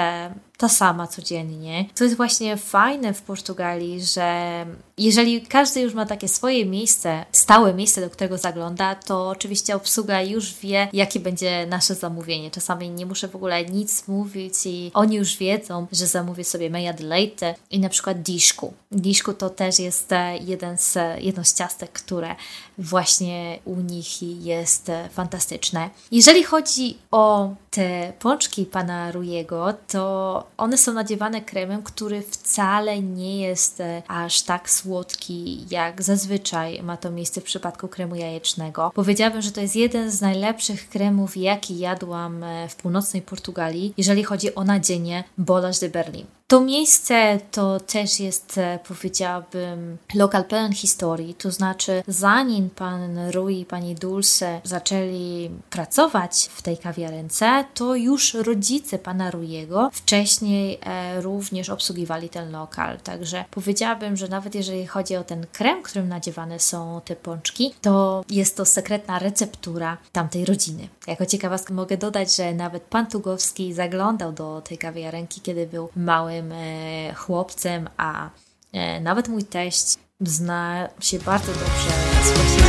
ta 0.61 0.69
sama 0.69 1.07
codziennie. 1.07 1.85
Co 1.93 2.03
jest 2.03 2.17
właśnie 2.17 2.57
fajne 2.57 3.13
w 3.13 3.21
Portugalii, 3.21 4.05
że 4.05 4.65
jeżeli 4.97 5.41
każdy 5.41 5.81
już 5.81 5.93
ma 5.93 6.05
takie 6.05 6.27
swoje 6.27 6.65
miejsce, 6.65 7.25
stałe 7.31 7.73
miejsce, 7.73 8.01
do 8.01 8.09
którego 8.09 8.37
zagląda, 8.37 8.95
to 8.95 9.29
oczywiście 9.29 9.75
obsługa 9.75 10.21
już 10.21 10.53
wie, 10.53 10.87
jakie 10.93 11.19
będzie 11.19 11.67
nasze 11.67 11.95
zamówienie. 11.95 12.51
Czasami 12.51 12.89
nie 12.89 13.05
muszę 13.05 13.27
w 13.27 13.35
ogóle 13.35 13.65
nic 13.65 14.07
mówić 14.07 14.53
i 14.65 14.91
oni 14.93 15.15
już 15.15 15.37
wiedzą, 15.37 15.87
że 15.91 16.07
zamówię 16.07 16.43
sobie 16.43 16.69
meja 16.69 16.93
de 16.93 17.03
leite 17.03 17.55
i 17.71 17.79
na 17.79 17.89
przykład 17.89 18.21
diszku. 18.21 18.73
Diszku 18.91 19.33
to 19.33 19.49
też 19.49 19.79
jest 19.79 20.11
e, 20.11 20.37
jeden 20.37 20.77
z, 20.77 20.97
jedno 21.19 21.43
z 21.43 21.53
ciastek, 21.53 21.91
które 21.91 22.35
właśnie 22.77 23.59
u 23.65 23.75
nich 23.75 24.21
jest 24.21 24.89
e, 24.89 25.09
fantastyczne. 25.09 25.89
Jeżeli 26.11 26.43
chodzi 26.43 26.97
o 27.11 27.49
te 27.71 28.13
pączki 28.19 28.65
pana 28.65 29.11
Rujego, 29.11 29.73
to 29.87 30.43
one 30.57 30.77
są 30.77 30.93
nadziewane 30.93 31.41
kremem, 31.41 31.83
który 31.83 32.21
wcale 32.21 33.01
nie 33.01 33.41
jest 33.41 33.81
e, 33.81 34.03
aż 34.07 34.41
tak 34.41 34.69
słodki, 34.69 35.65
jak 35.71 36.01
zazwyczaj 36.01 36.83
ma 36.83 36.97
to 36.97 37.11
miejsce 37.11 37.41
w 37.41 37.43
przypadku 37.43 37.87
kremu 37.87 38.15
jajecznego. 38.15 38.91
Powiedziałabym, 38.95 39.41
że 39.41 39.51
to 39.51 39.61
jest 39.61 39.75
jeden 39.75 40.11
z 40.11 40.21
najlepszych 40.21 40.89
kremów, 40.89 41.37
jaki 41.37 41.79
jadłam 41.79 42.43
e, 42.43 42.69
w 42.69 42.75
północnej 42.75 43.21
Portugalii, 43.21 43.93
jeżeli 43.97 44.23
chodzi 44.23 44.55
o 44.55 44.63
nadzienie 44.63 45.23
Bolas 45.37 45.79
de 45.79 45.89
Berlin. 45.89 46.25
To 46.51 46.61
miejsce 46.61 47.39
to 47.51 47.79
też 47.79 48.19
jest, 48.19 48.57
e, 48.57 48.79
powiedziałabym, 48.87 49.97
lokal 50.15 50.45
pełen 50.45 50.73
historii, 50.73 51.33
to 51.33 51.51
znaczy 51.51 52.03
zanim 52.07 52.69
pan 52.69 53.29
Rui 53.29 53.59
i 53.59 53.65
pani 53.65 53.95
Dulce 53.95 54.61
zaczęli 54.63 55.49
pracować 55.69 56.49
w 56.53 56.61
tej 56.61 56.77
kawiarence, 56.77 57.65
to 57.73 57.95
już 57.95 58.33
rodzice 58.33 58.99
pana 58.99 59.31
Ruiego 59.31 59.89
wcześniej 59.93 60.79
e, 60.83 61.21
również 61.21 61.69
obsługiwali 61.69 62.29
ten 62.29 62.51
lokal. 62.51 62.99
Także 62.99 63.45
powiedziałabym, 63.51 64.17
że 64.17 64.27
nawet 64.27 64.55
jeżeli 64.55 64.87
chodzi 64.87 65.15
o 65.15 65.23
ten 65.23 65.45
krem, 65.53 65.83
którym 65.83 66.07
nadziewane 66.07 66.59
są 66.59 67.01
te 67.05 67.15
pączki, 67.15 67.73
to 67.81 68.23
jest 68.29 68.57
to 68.57 68.65
sekretna 68.65 69.19
receptura 69.19 69.97
tamtej 70.11 70.45
rodziny. 70.45 70.87
Jako 71.07 71.25
ciekawostkę 71.25 71.73
mogę 71.73 71.97
dodać, 71.97 72.35
że 72.35 72.53
nawet 72.53 72.83
pan 72.83 73.07
Tugowski 73.07 73.73
zaglądał 73.73 74.31
do 74.31 74.61
tej 74.61 74.77
kawiarenki, 74.77 75.41
kiedy 75.41 75.67
był 75.67 75.89
małym 75.95 76.40
małym 76.41 76.51
e, 76.51 77.13
chłopcem, 77.13 77.89
a 77.97 78.29
e, 78.73 78.99
nawet 78.99 79.27
mój 79.27 79.43
teść 79.43 79.97
zna 80.21 80.89
się 80.99 81.19
bardzo 81.19 81.53
dobrze 81.53 81.89
z. 82.23 82.61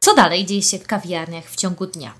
Co 0.00 0.14
dalej 0.14 0.46
dzieje 0.46 0.62
się 0.62 0.78
w 0.78 0.86
kawiarniach 0.86 1.44
w 1.44 1.56
ciągu 1.56 1.86
dnia? 1.86 2.14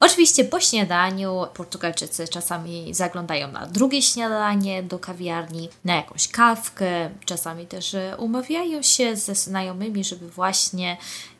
Oczywiście 0.00 0.44
po 0.44 0.60
śniadaniu 0.60 1.46
Portugalczycy 1.54 2.28
czasami 2.28 2.94
zaglądają 2.94 3.52
na 3.52 3.66
drugie 3.66 4.02
śniadanie 4.02 4.82
do 4.82 4.98
kawiarni, 4.98 5.68
na 5.84 5.94
jakąś 5.94 6.28
kawkę, 6.28 7.10
czasami 7.24 7.66
też 7.66 7.94
e, 7.94 8.16
umawiają 8.18 8.82
się 8.82 9.16
ze 9.16 9.34
znajomymi, 9.34 10.04
żeby 10.04 10.30
właśnie 10.30 10.96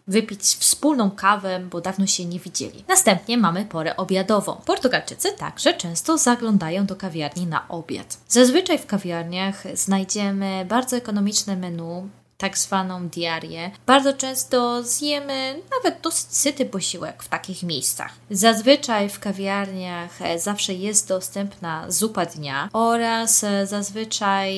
wypić 0.06 0.42
wspólną 0.42 1.10
kawę, 1.10 1.60
bo 1.70 1.80
dawno 1.80 2.06
się 2.06 2.24
nie 2.24 2.38
widzieli. 2.38 2.84
Następnie 2.88 3.38
mamy 3.38 3.64
porę 3.64 3.96
obiadową. 3.96 4.56
Portugalczycy 4.66 5.32
także 5.32 5.74
często 5.74 6.18
zaglądają 6.18 6.86
do 6.86 6.96
kawiarni 6.96 7.46
na 7.46 7.68
obiad. 7.68 8.18
Zazwyczaj 8.28 8.78
w 8.78 8.86
kawiarniach 8.86 9.62
znajdziemy 9.74 10.66
bardzo 10.68 10.96
ekonomiczne 10.96 11.56
menu, 11.56 12.08
tak 12.38 12.58
zwaną 12.58 13.08
diarię. 13.08 13.70
Bardzo 13.86 14.12
często 14.12 14.82
zjemy 14.82 15.62
nawet 15.76 16.00
dosyć 16.00 16.36
syty 16.36 16.66
posiłek 16.66 17.22
w 17.22 17.28
takich 17.28 17.62
miejscach. 17.62 18.12
Zazwyczaj 18.30 19.08
w 19.08 19.20
kawiarniach 19.20 20.18
zawsze 20.36 20.74
jest 20.74 21.08
dostępna 21.08 21.90
zupa 21.90 22.26
dnia 22.26 22.68
oraz 22.72 23.44
zazwyczaj 23.64 24.54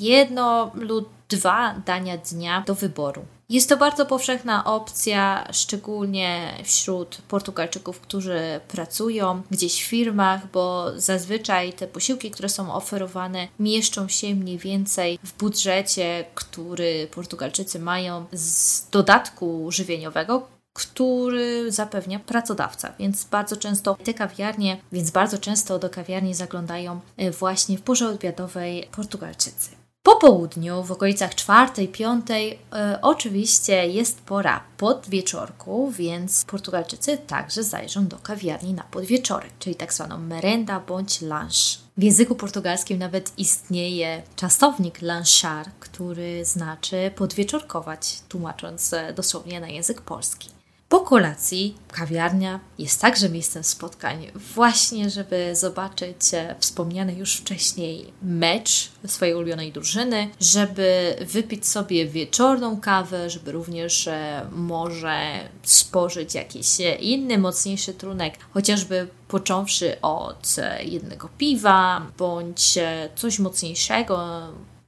jedno 0.00 0.70
lub 0.74 1.08
dwa 1.28 1.74
dania 1.86 2.18
dnia 2.18 2.64
do 2.66 2.74
wyboru. 2.74 3.24
Jest 3.50 3.68
to 3.68 3.76
bardzo 3.76 4.06
powszechna 4.06 4.64
opcja, 4.64 5.48
szczególnie 5.52 6.54
wśród 6.64 7.18
Portugalczyków, 7.28 8.00
którzy 8.00 8.60
pracują 8.68 9.42
gdzieś 9.50 9.82
w 9.82 9.86
firmach, 9.86 10.50
bo 10.50 10.86
zazwyczaj 10.96 11.72
te 11.72 11.86
posiłki, 11.86 12.30
które 12.30 12.48
są 12.48 12.74
oferowane, 12.74 13.48
mieszczą 13.58 14.08
się 14.08 14.34
mniej 14.34 14.58
więcej 14.58 15.18
w 15.24 15.32
budżecie, 15.32 16.24
który 16.34 17.08
Portugalczycy 17.14 17.78
mają 17.78 18.24
z 18.32 18.82
dodatku 18.90 19.70
żywieniowego, 19.70 20.48
który 20.72 21.72
zapewnia 21.72 22.18
pracodawca. 22.18 22.92
Więc 22.98 23.24
bardzo 23.24 23.56
często 23.56 23.96
te 24.04 24.14
kawiarnie, 24.14 24.80
więc 24.92 25.10
bardzo 25.10 25.38
często 25.38 25.78
do 25.78 25.90
kawiarni 25.90 26.34
zaglądają 26.34 27.00
e, 27.16 27.30
właśnie 27.30 27.78
w 27.78 27.82
porze 27.82 28.08
obiadowej 28.08 28.88
Portugalczycy. 28.92 29.79
Po 30.02 30.16
południu, 30.16 30.82
w 30.82 30.92
okolicach 30.92 31.34
czwartej, 31.34 31.88
piątej, 31.88 32.58
e, 32.72 32.98
oczywiście 33.02 33.86
jest 33.86 34.20
pora 34.20 34.64
podwieczorku, 34.76 35.90
więc 35.90 36.44
Portugalczycy 36.44 37.18
także 37.18 37.62
zajrzą 37.62 38.06
do 38.06 38.16
kawiarni 38.16 38.74
na 38.74 38.82
podwieczorek, 38.82 39.50
czyli 39.58 39.76
tak 39.76 39.92
zwaną 39.92 40.18
merenda 40.18 40.80
bądź 40.80 41.22
lunch. 41.22 41.80
W 41.96 42.02
języku 42.02 42.34
portugalskim 42.34 42.98
nawet 42.98 43.38
istnieje 43.38 44.22
czasownik 44.36 45.02
lanchar, 45.02 45.66
który 45.80 46.44
znaczy 46.44 47.10
podwieczorkować, 47.16 48.20
tłumacząc 48.28 48.92
e, 48.92 49.12
dosłownie 49.12 49.60
na 49.60 49.68
język 49.68 50.00
polski. 50.00 50.59
Po 50.90 51.00
kolacji 51.00 51.74
kawiarnia 51.92 52.60
jest 52.78 53.00
także 53.00 53.28
miejscem 53.28 53.64
spotkań, 53.64 54.26
właśnie 54.54 55.10
żeby 55.10 55.56
zobaczyć 55.56 56.34
e, 56.34 56.54
wspomniany 56.58 57.14
już 57.14 57.36
wcześniej 57.36 58.12
mecz 58.22 58.90
swojej 59.06 59.34
ulubionej 59.34 59.72
drużyny, 59.72 60.30
żeby 60.40 61.16
wypić 61.20 61.68
sobie 61.68 62.06
wieczorną 62.06 62.80
kawę, 62.80 63.30
żeby 63.30 63.52
również 63.52 64.08
e, 64.08 64.46
może 64.52 65.20
spożyć 65.62 66.34
jakiś 66.34 66.80
e, 66.80 66.94
inny, 66.94 67.38
mocniejszy 67.38 67.94
trunek, 67.94 68.34
chociażby 68.54 69.08
począwszy 69.28 70.00
od 70.00 70.56
jednego 70.84 71.28
piwa 71.38 72.06
bądź 72.18 72.78
coś 73.14 73.38
mocniejszego, 73.38 74.42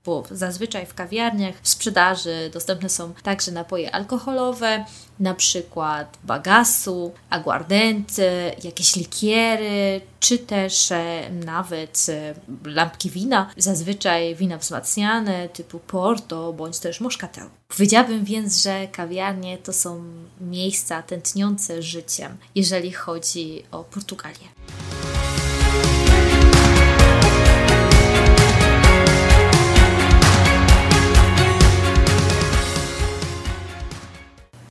bo 0.04 0.22
zazwyczaj 0.30 0.86
w 0.86 0.94
kawiarniach 0.94 1.54
w 1.62 1.68
sprzedaży 1.68 2.50
dostępne 2.52 2.88
są 2.88 3.14
także 3.22 3.52
napoje 3.52 3.94
alkoholowe, 3.94 4.84
na 5.20 5.34
przykład 5.34 6.18
bagasu, 6.24 7.12
aguardenty, 7.30 8.52
jakieś 8.64 8.96
likiery, 8.96 10.00
czy 10.20 10.38
też 10.38 10.92
e, 10.92 11.30
nawet 11.44 12.06
e, 12.08 12.34
lampki 12.64 13.10
wina, 13.10 13.50
zazwyczaj 13.56 14.34
wina 14.34 14.58
wzmacniane 14.58 15.48
typu 15.48 15.78
Porto 15.78 16.52
bądź 16.52 16.78
też 16.78 17.00
Moscatel. 17.00 17.44
Powiedziałabym 17.68 18.24
więc, 18.24 18.62
że 18.62 18.88
kawiarnie 18.88 19.58
to 19.58 19.72
są 19.72 20.04
miejsca 20.40 21.02
tętniące 21.02 21.82
życiem, 21.82 22.36
jeżeli 22.54 22.92
chodzi 22.92 23.62
o 23.70 23.84
Portugalię. 23.84 24.48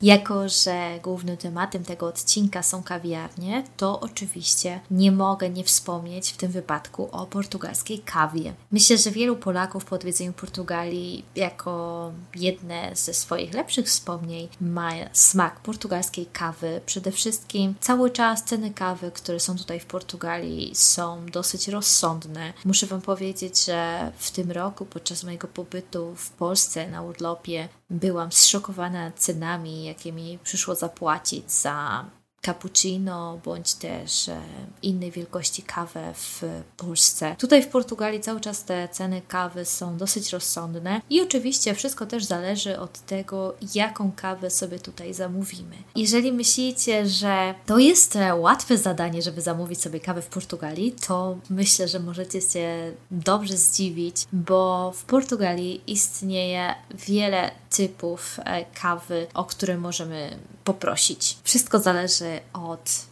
Jako, 0.02 0.50
że 0.50 1.00
głównym 1.04 1.38
tematem 1.38 1.86
tego 1.86 2.08
odcinka 2.08 2.64
są 2.64 2.84
kawiarnie, 2.84 3.64
to 3.78 4.00
oczywiście 4.00 4.80
nie 4.92 5.12
mogę 5.12 5.50
nie 5.50 5.64
wspomnieć 5.64 6.32
w 6.32 6.38
tym 6.38 6.52
wypadku 6.52 7.10
o 7.12 7.26
portugalskiej 7.26 8.00
kawie. 8.00 8.54
Myślę, 8.72 8.98
że 8.98 9.12
wielu 9.12 9.36
Polaków 9.36 9.86
po 9.86 9.96
odwiedzeniu 9.96 10.34
Portugalii 10.34 11.26
jako 11.36 12.12
jedne 12.36 12.92
ze 12.94 13.14
swoich 13.14 13.54
lepszych 13.54 13.86
wspomnień 13.86 14.48
ma 14.62 14.92
smak 15.14 15.60
portugalskiej 15.60 16.26
kawy. 16.26 16.82
Przede 16.86 17.12
wszystkim 17.12 17.76
cały 17.80 18.10
czas 18.10 18.44
ceny 18.44 18.72
kawy, 18.72 19.12
które 19.12 19.40
są 19.40 19.58
tutaj 19.58 19.80
w 19.80 19.86
Portugalii 19.86 20.72
są 20.76 21.26
dosyć 21.26 21.68
rozsądne. 21.68 22.54
Muszę 22.66 22.88
Wam 22.88 23.02
powiedzieć, 23.02 23.66
że 23.66 24.12
w 24.18 24.32
tym 24.32 24.52
roku 24.52 24.86
podczas 24.86 25.24
mojego 25.24 25.48
pobytu 25.48 26.16
w 26.16 26.30
Polsce 26.30 26.88
na 26.88 27.02
urlopie 27.02 27.70
byłam 27.90 28.32
zszokowana 28.32 29.12
cenami, 29.12 29.86
jakie 29.92 30.12
mi 30.14 30.40
przyszło 30.44 30.76
zapłacić 30.76 31.52
za 31.52 32.06
cappuccino 32.42 33.40
bądź 33.46 33.74
też 33.74 34.30
e, 34.30 34.42
innej 34.82 35.12
wielkości 35.12 35.64
kawę 35.64 36.14
w 36.14 36.44
Polsce. 36.78 37.36
Tutaj 37.40 37.64
w 37.64 37.68
Portugalii 37.68 38.20
cały 38.20 38.40
czas 38.42 38.64
te 38.64 38.90
ceny 38.92 39.22
kawy 39.28 39.66
są 39.66 39.98
dosyć 39.98 40.30
rozsądne 40.34 41.02
i 41.10 41.22
oczywiście 41.22 41.76
wszystko 41.76 42.06
też 42.06 42.24
zależy 42.24 42.80
od 42.80 43.00
tego, 43.00 43.56
jaką 43.76 44.12
kawę 44.16 44.50
sobie 44.50 44.80
tutaj 44.80 45.14
zamówimy. 45.14 45.76
Jeżeli 45.96 46.32
myślicie, 46.32 47.08
że 47.08 47.56
to 47.66 47.78
jest 47.78 48.16
e, 48.16 48.36
łatwe 48.36 48.78
zadanie, 48.78 49.22
żeby 49.22 49.42
zamówić 49.42 49.82
sobie 49.82 50.00
kawę 50.00 50.22
w 50.22 50.28
Portugalii, 50.28 50.96
to 51.08 51.38
myślę, 51.50 51.88
że 51.88 52.00
możecie 52.00 52.42
się 52.42 52.94
dobrze 53.12 53.58
zdziwić, 53.58 54.16
bo 54.34 54.92
w 54.96 55.04
Portugalii 55.04 55.82
istnieje 55.88 56.76
wiele 57.08 57.52
typów 57.70 58.40
e, 58.46 58.66
kawy, 58.66 59.28
o 59.34 59.46
które 59.46 59.78
możemy 59.78 60.40
poprosić. 60.64 61.38
Wszystko 61.44 61.80
zależy 61.80 62.40
od 62.54 63.06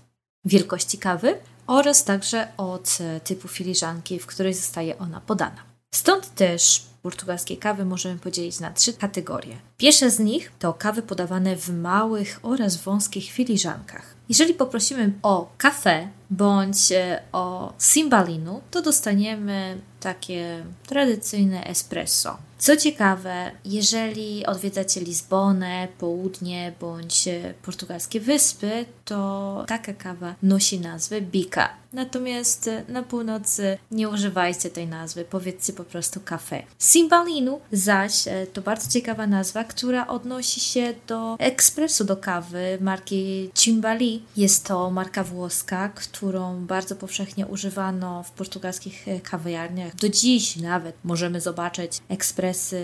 wielkości 0.46 0.98
kawy 0.98 1.38
oraz 1.68 2.04
także 2.04 2.48
od 2.58 2.98
e, 3.02 3.20
typu 3.20 3.48
filiżanki, 3.48 4.20
w 4.20 4.26
której 4.26 4.54
zostaje 4.54 4.98
ona 4.98 5.22
podana. 5.22 5.64
Stąd 5.92 6.36
też 6.36 6.84
portugalskiej 7.02 7.58
kawy 7.58 7.86
możemy 7.86 8.20
podzielić 8.20 8.60
na 8.60 8.74
trzy 8.74 8.94
kategorie. 8.94 9.58
Pierwsza 9.78 10.10
z 10.10 10.20
nich 10.20 10.52
to 10.60 10.74
kawy 10.74 11.02
podawane 11.02 11.56
w 11.56 11.70
małych 11.70 12.40
oraz 12.44 12.78
wąskich 12.78 13.32
filiżankach. 13.32 14.16
Jeżeli 14.30 14.54
poprosimy 14.54 15.14
o 15.24 15.50
kawę 15.58 16.08
bądź 16.30 16.92
e, 16.92 17.22
o 17.32 17.74
simbalinu, 17.78 18.62
to 18.72 18.82
dostaniemy 18.82 19.82
takie 20.00 20.66
tradycyjne 20.88 21.64
espresso. 21.64 22.38
Co 22.60 22.78
ciekawe, 22.78 23.52
jeżeli 23.66 24.46
odwiedzacie 24.46 25.02
Lizbonę, 25.02 25.88
południe 25.98 26.74
bądź 26.80 27.28
e, 27.28 27.54
portugalskie 27.64 28.20
wyspy, 28.20 28.86
to 29.06 29.66
taka 29.68 29.94
kawa 29.94 30.36
nosi 30.44 30.80
nazwę 30.80 31.22
Bika. 31.22 31.70
Natomiast 31.94 32.68
e, 32.68 32.84
na 32.88 33.04
północy 33.04 33.78
nie 33.92 34.10
używajcie 34.10 34.70
tej 34.70 34.88
nazwy, 34.88 35.26
powiedzcie 35.26 35.74
po 35.74 35.84
prostu 35.84 36.20
kafe. 36.26 36.64
Simbalinu 36.80 37.60
zaś 37.72 38.24
to 38.54 38.62
bardzo 38.62 38.92
ciekawa 38.92 39.28
nazwa, 39.28 39.64
która 39.64 40.08
odnosi 40.08 40.60
się 40.60 40.94
do 41.08 41.36
ekspresu 41.40 42.04
do 42.04 42.18
kawy 42.18 42.78
marki 42.82 43.50
Cimbali. 43.54 44.24
Jest 44.38 44.66
to 44.66 44.92
marka 44.92 45.24
włoska, 45.24 45.90
którą 45.90 46.66
bardzo 46.66 46.96
powszechnie 46.96 47.48
używano 47.48 48.24
w 48.24 48.32
portugalskich 48.32 49.08
e, 49.08 49.20
kawiarniach. 49.20 49.96
Do 49.96 50.10
dziś 50.10 50.56
nawet 50.56 50.96
możemy 51.04 51.42
zobaczyć 51.42 52.02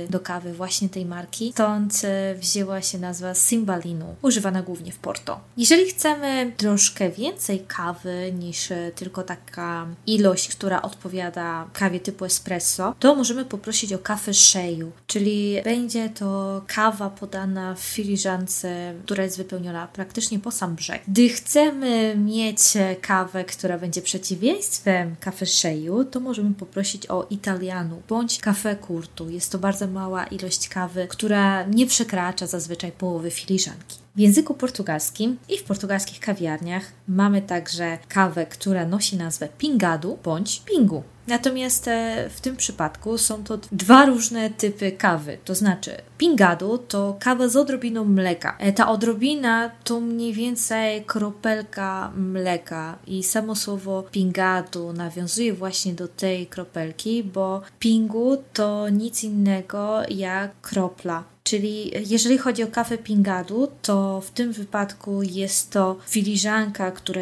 do 0.10 0.20
kawy 0.20 0.54
właśnie 0.54 0.90
tej 0.90 1.06
marki. 1.06 1.52
Stąd 1.52 2.02
e, 2.04 2.36
wzięła 2.36 2.82
się 2.82 2.98
nazwa 2.98 3.34
Simbalinu, 3.34 4.16
używana 4.22 4.62
głównie 4.62 4.92
w 4.92 4.98
Porto. 4.98 5.40
Jeżeli 5.58 5.86
chcemy 5.90 6.52
troszkę 6.58 7.10
więcej 7.10 7.60
kawy 7.68 8.34
niż 8.40 8.72
e, 8.72 8.92
tylko 8.96 9.24
taka 9.24 9.88
ilość, 10.08 10.48
która 10.48 10.82
odpowiada 10.82 11.68
kawie 11.74 12.00
typu 12.00 12.26
espresso, 12.26 12.96
to 13.00 13.16
możemy 13.16 13.46
poprosić 13.46 13.94
o 13.94 14.00
kawę 14.00 14.34
szeju, 14.34 14.92
czyli 15.08 15.62
będzie 15.64 16.10
to 16.10 16.62
kawa 16.68 17.10
podana 17.10 17.76
w 17.76 17.80
filiżance, 17.80 18.94
która 19.06 19.24
jest 19.24 19.38
wypełniona 19.38 19.88
praktycznie 19.88 20.40
po 20.40 20.52
sam 20.52 20.76
brzeg. 20.76 21.02
Gdy 21.08 21.30
chcemy 21.30 22.16
mieć 22.18 22.60
kawę, 23.02 23.44
która 23.44 23.78
będzie 23.78 24.02
przeciwieństwem 24.02 25.16
kafe 25.20 25.46
szeju, 25.46 26.06
to 26.06 26.20
możemy 26.20 26.54
poprosić 26.54 27.08
o 27.08 27.28
italianu 27.30 28.02
bądź 28.10 28.40
kafe 28.40 28.76
curtu. 28.76 29.30
Jest 29.30 29.52
to 29.52 29.55
bardzo 29.58 29.88
mała 29.88 30.26
ilość 30.26 30.70
kawy, 30.70 31.08
która 31.08 31.64
nie 31.64 31.88
przekracza 31.88 32.48
zazwyczaj 32.48 32.92
połowy 32.92 33.32
filiżanki. 33.32 34.05
W 34.16 34.20
języku 34.20 34.54
portugalskim 34.54 35.38
i 35.50 35.58
w 35.58 35.64
portugalskich 35.64 36.20
kawiarniach 36.20 36.84
mamy 37.08 37.42
także 37.42 37.98
kawę, 38.08 38.46
która 38.46 38.86
nosi 38.86 39.18
nazwę 39.18 39.48
pingadu 39.58 40.20
bądź 40.24 40.60
pingu. 40.60 41.04
Natomiast 41.28 41.88
e, 41.88 42.30
w 42.30 42.42
tym 42.42 42.56
przypadku 42.56 43.18
są 43.18 43.44
to 43.44 43.58
dwa 43.72 44.06
różne 44.06 44.50
typy 44.50 44.92
kawy. 44.92 45.38
To 45.46 45.56
znaczy, 45.56 45.92
pingadu 46.18 46.78
to 46.78 47.18
kawa 47.20 47.48
z 47.48 47.56
odrobiną 47.56 48.06
mleka. 48.06 48.58
E, 48.60 48.74
ta 48.74 48.90
odrobina 48.90 49.72
to 49.84 50.00
mniej 50.00 50.34
więcej 50.34 51.06
kropelka 51.06 52.12
mleka, 52.18 52.98
i 53.08 53.24
samo 53.24 53.56
słowo 53.56 54.04
pingadu 54.12 54.94
nawiązuje 54.94 55.54
właśnie 55.54 55.94
do 55.94 56.08
tej 56.08 56.48
kropelki, 56.48 57.24
bo 57.24 57.62
pingu 57.80 58.38
to 58.54 58.90
nic 58.90 59.24
innego 59.24 60.02
jak 60.10 60.62
kropla. 60.62 61.35
Czyli 61.48 61.92
jeżeli 62.10 62.38
chodzi 62.38 62.64
o 62.64 62.68
kawę 62.68 62.98
pingadu, 62.98 63.68
to 63.82 64.22
w 64.22 64.32
tym 64.32 64.54
wypadku 64.54 65.24
jest 65.24 65.72
to 65.72 65.98
filiżanka, 66.08 66.92
która 66.92 67.22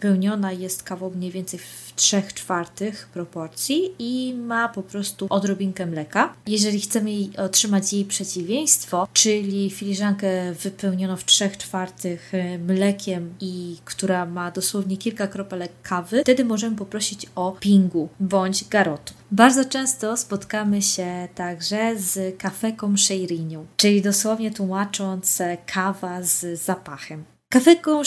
pełniona 0.00 0.52
jest 0.52 0.82
kawą 0.82 1.10
mniej 1.10 1.30
więcej 1.30 1.60
w 1.60 1.81
3 2.02 2.22
czwartych 2.34 3.08
proporcji 3.12 3.90
i 3.98 4.34
ma 4.34 4.68
po 4.68 4.82
prostu 4.82 5.26
odrobinkę 5.30 5.86
mleka. 5.86 6.34
Jeżeli 6.46 6.80
chcemy 6.80 7.10
otrzymać 7.38 7.92
jej 7.92 8.04
przeciwieństwo, 8.04 9.08
czyli 9.12 9.70
filiżankę 9.70 10.52
wypełnioną 10.52 11.16
w 11.16 11.24
3 11.24 11.50
czwartych 11.58 12.34
e, 12.34 12.58
mlekiem 12.58 13.34
i 13.40 13.76
która 13.84 14.26
ma 14.26 14.50
dosłownie 14.50 14.96
kilka 14.96 15.26
kropelek 15.26 15.72
kawy, 15.82 16.20
wtedy 16.22 16.44
możemy 16.44 16.76
poprosić 16.76 17.26
o 17.34 17.56
pingu 17.60 18.08
bądź 18.20 18.68
garotu. 18.68 19.14
Bardzo 19.30 19.64
często 19.64 20.16
spotkamy 20.16 20.82
się 20.82 21.28
także 21.34 21.96
z 21.96 22.38
kafeką 22.38 22.96
Sheiriniu, 22.96 23.66
czyli 23.76 24.02
dosłownie 24.02 24.50
tłumacząc 24.50 25.40
e, 25.40 25.56
kawa 25.66 26.22
z 26.22 26.60
zapachem. 26.60 27.24
Kafe 27.52 27.76
con 27.76 28.04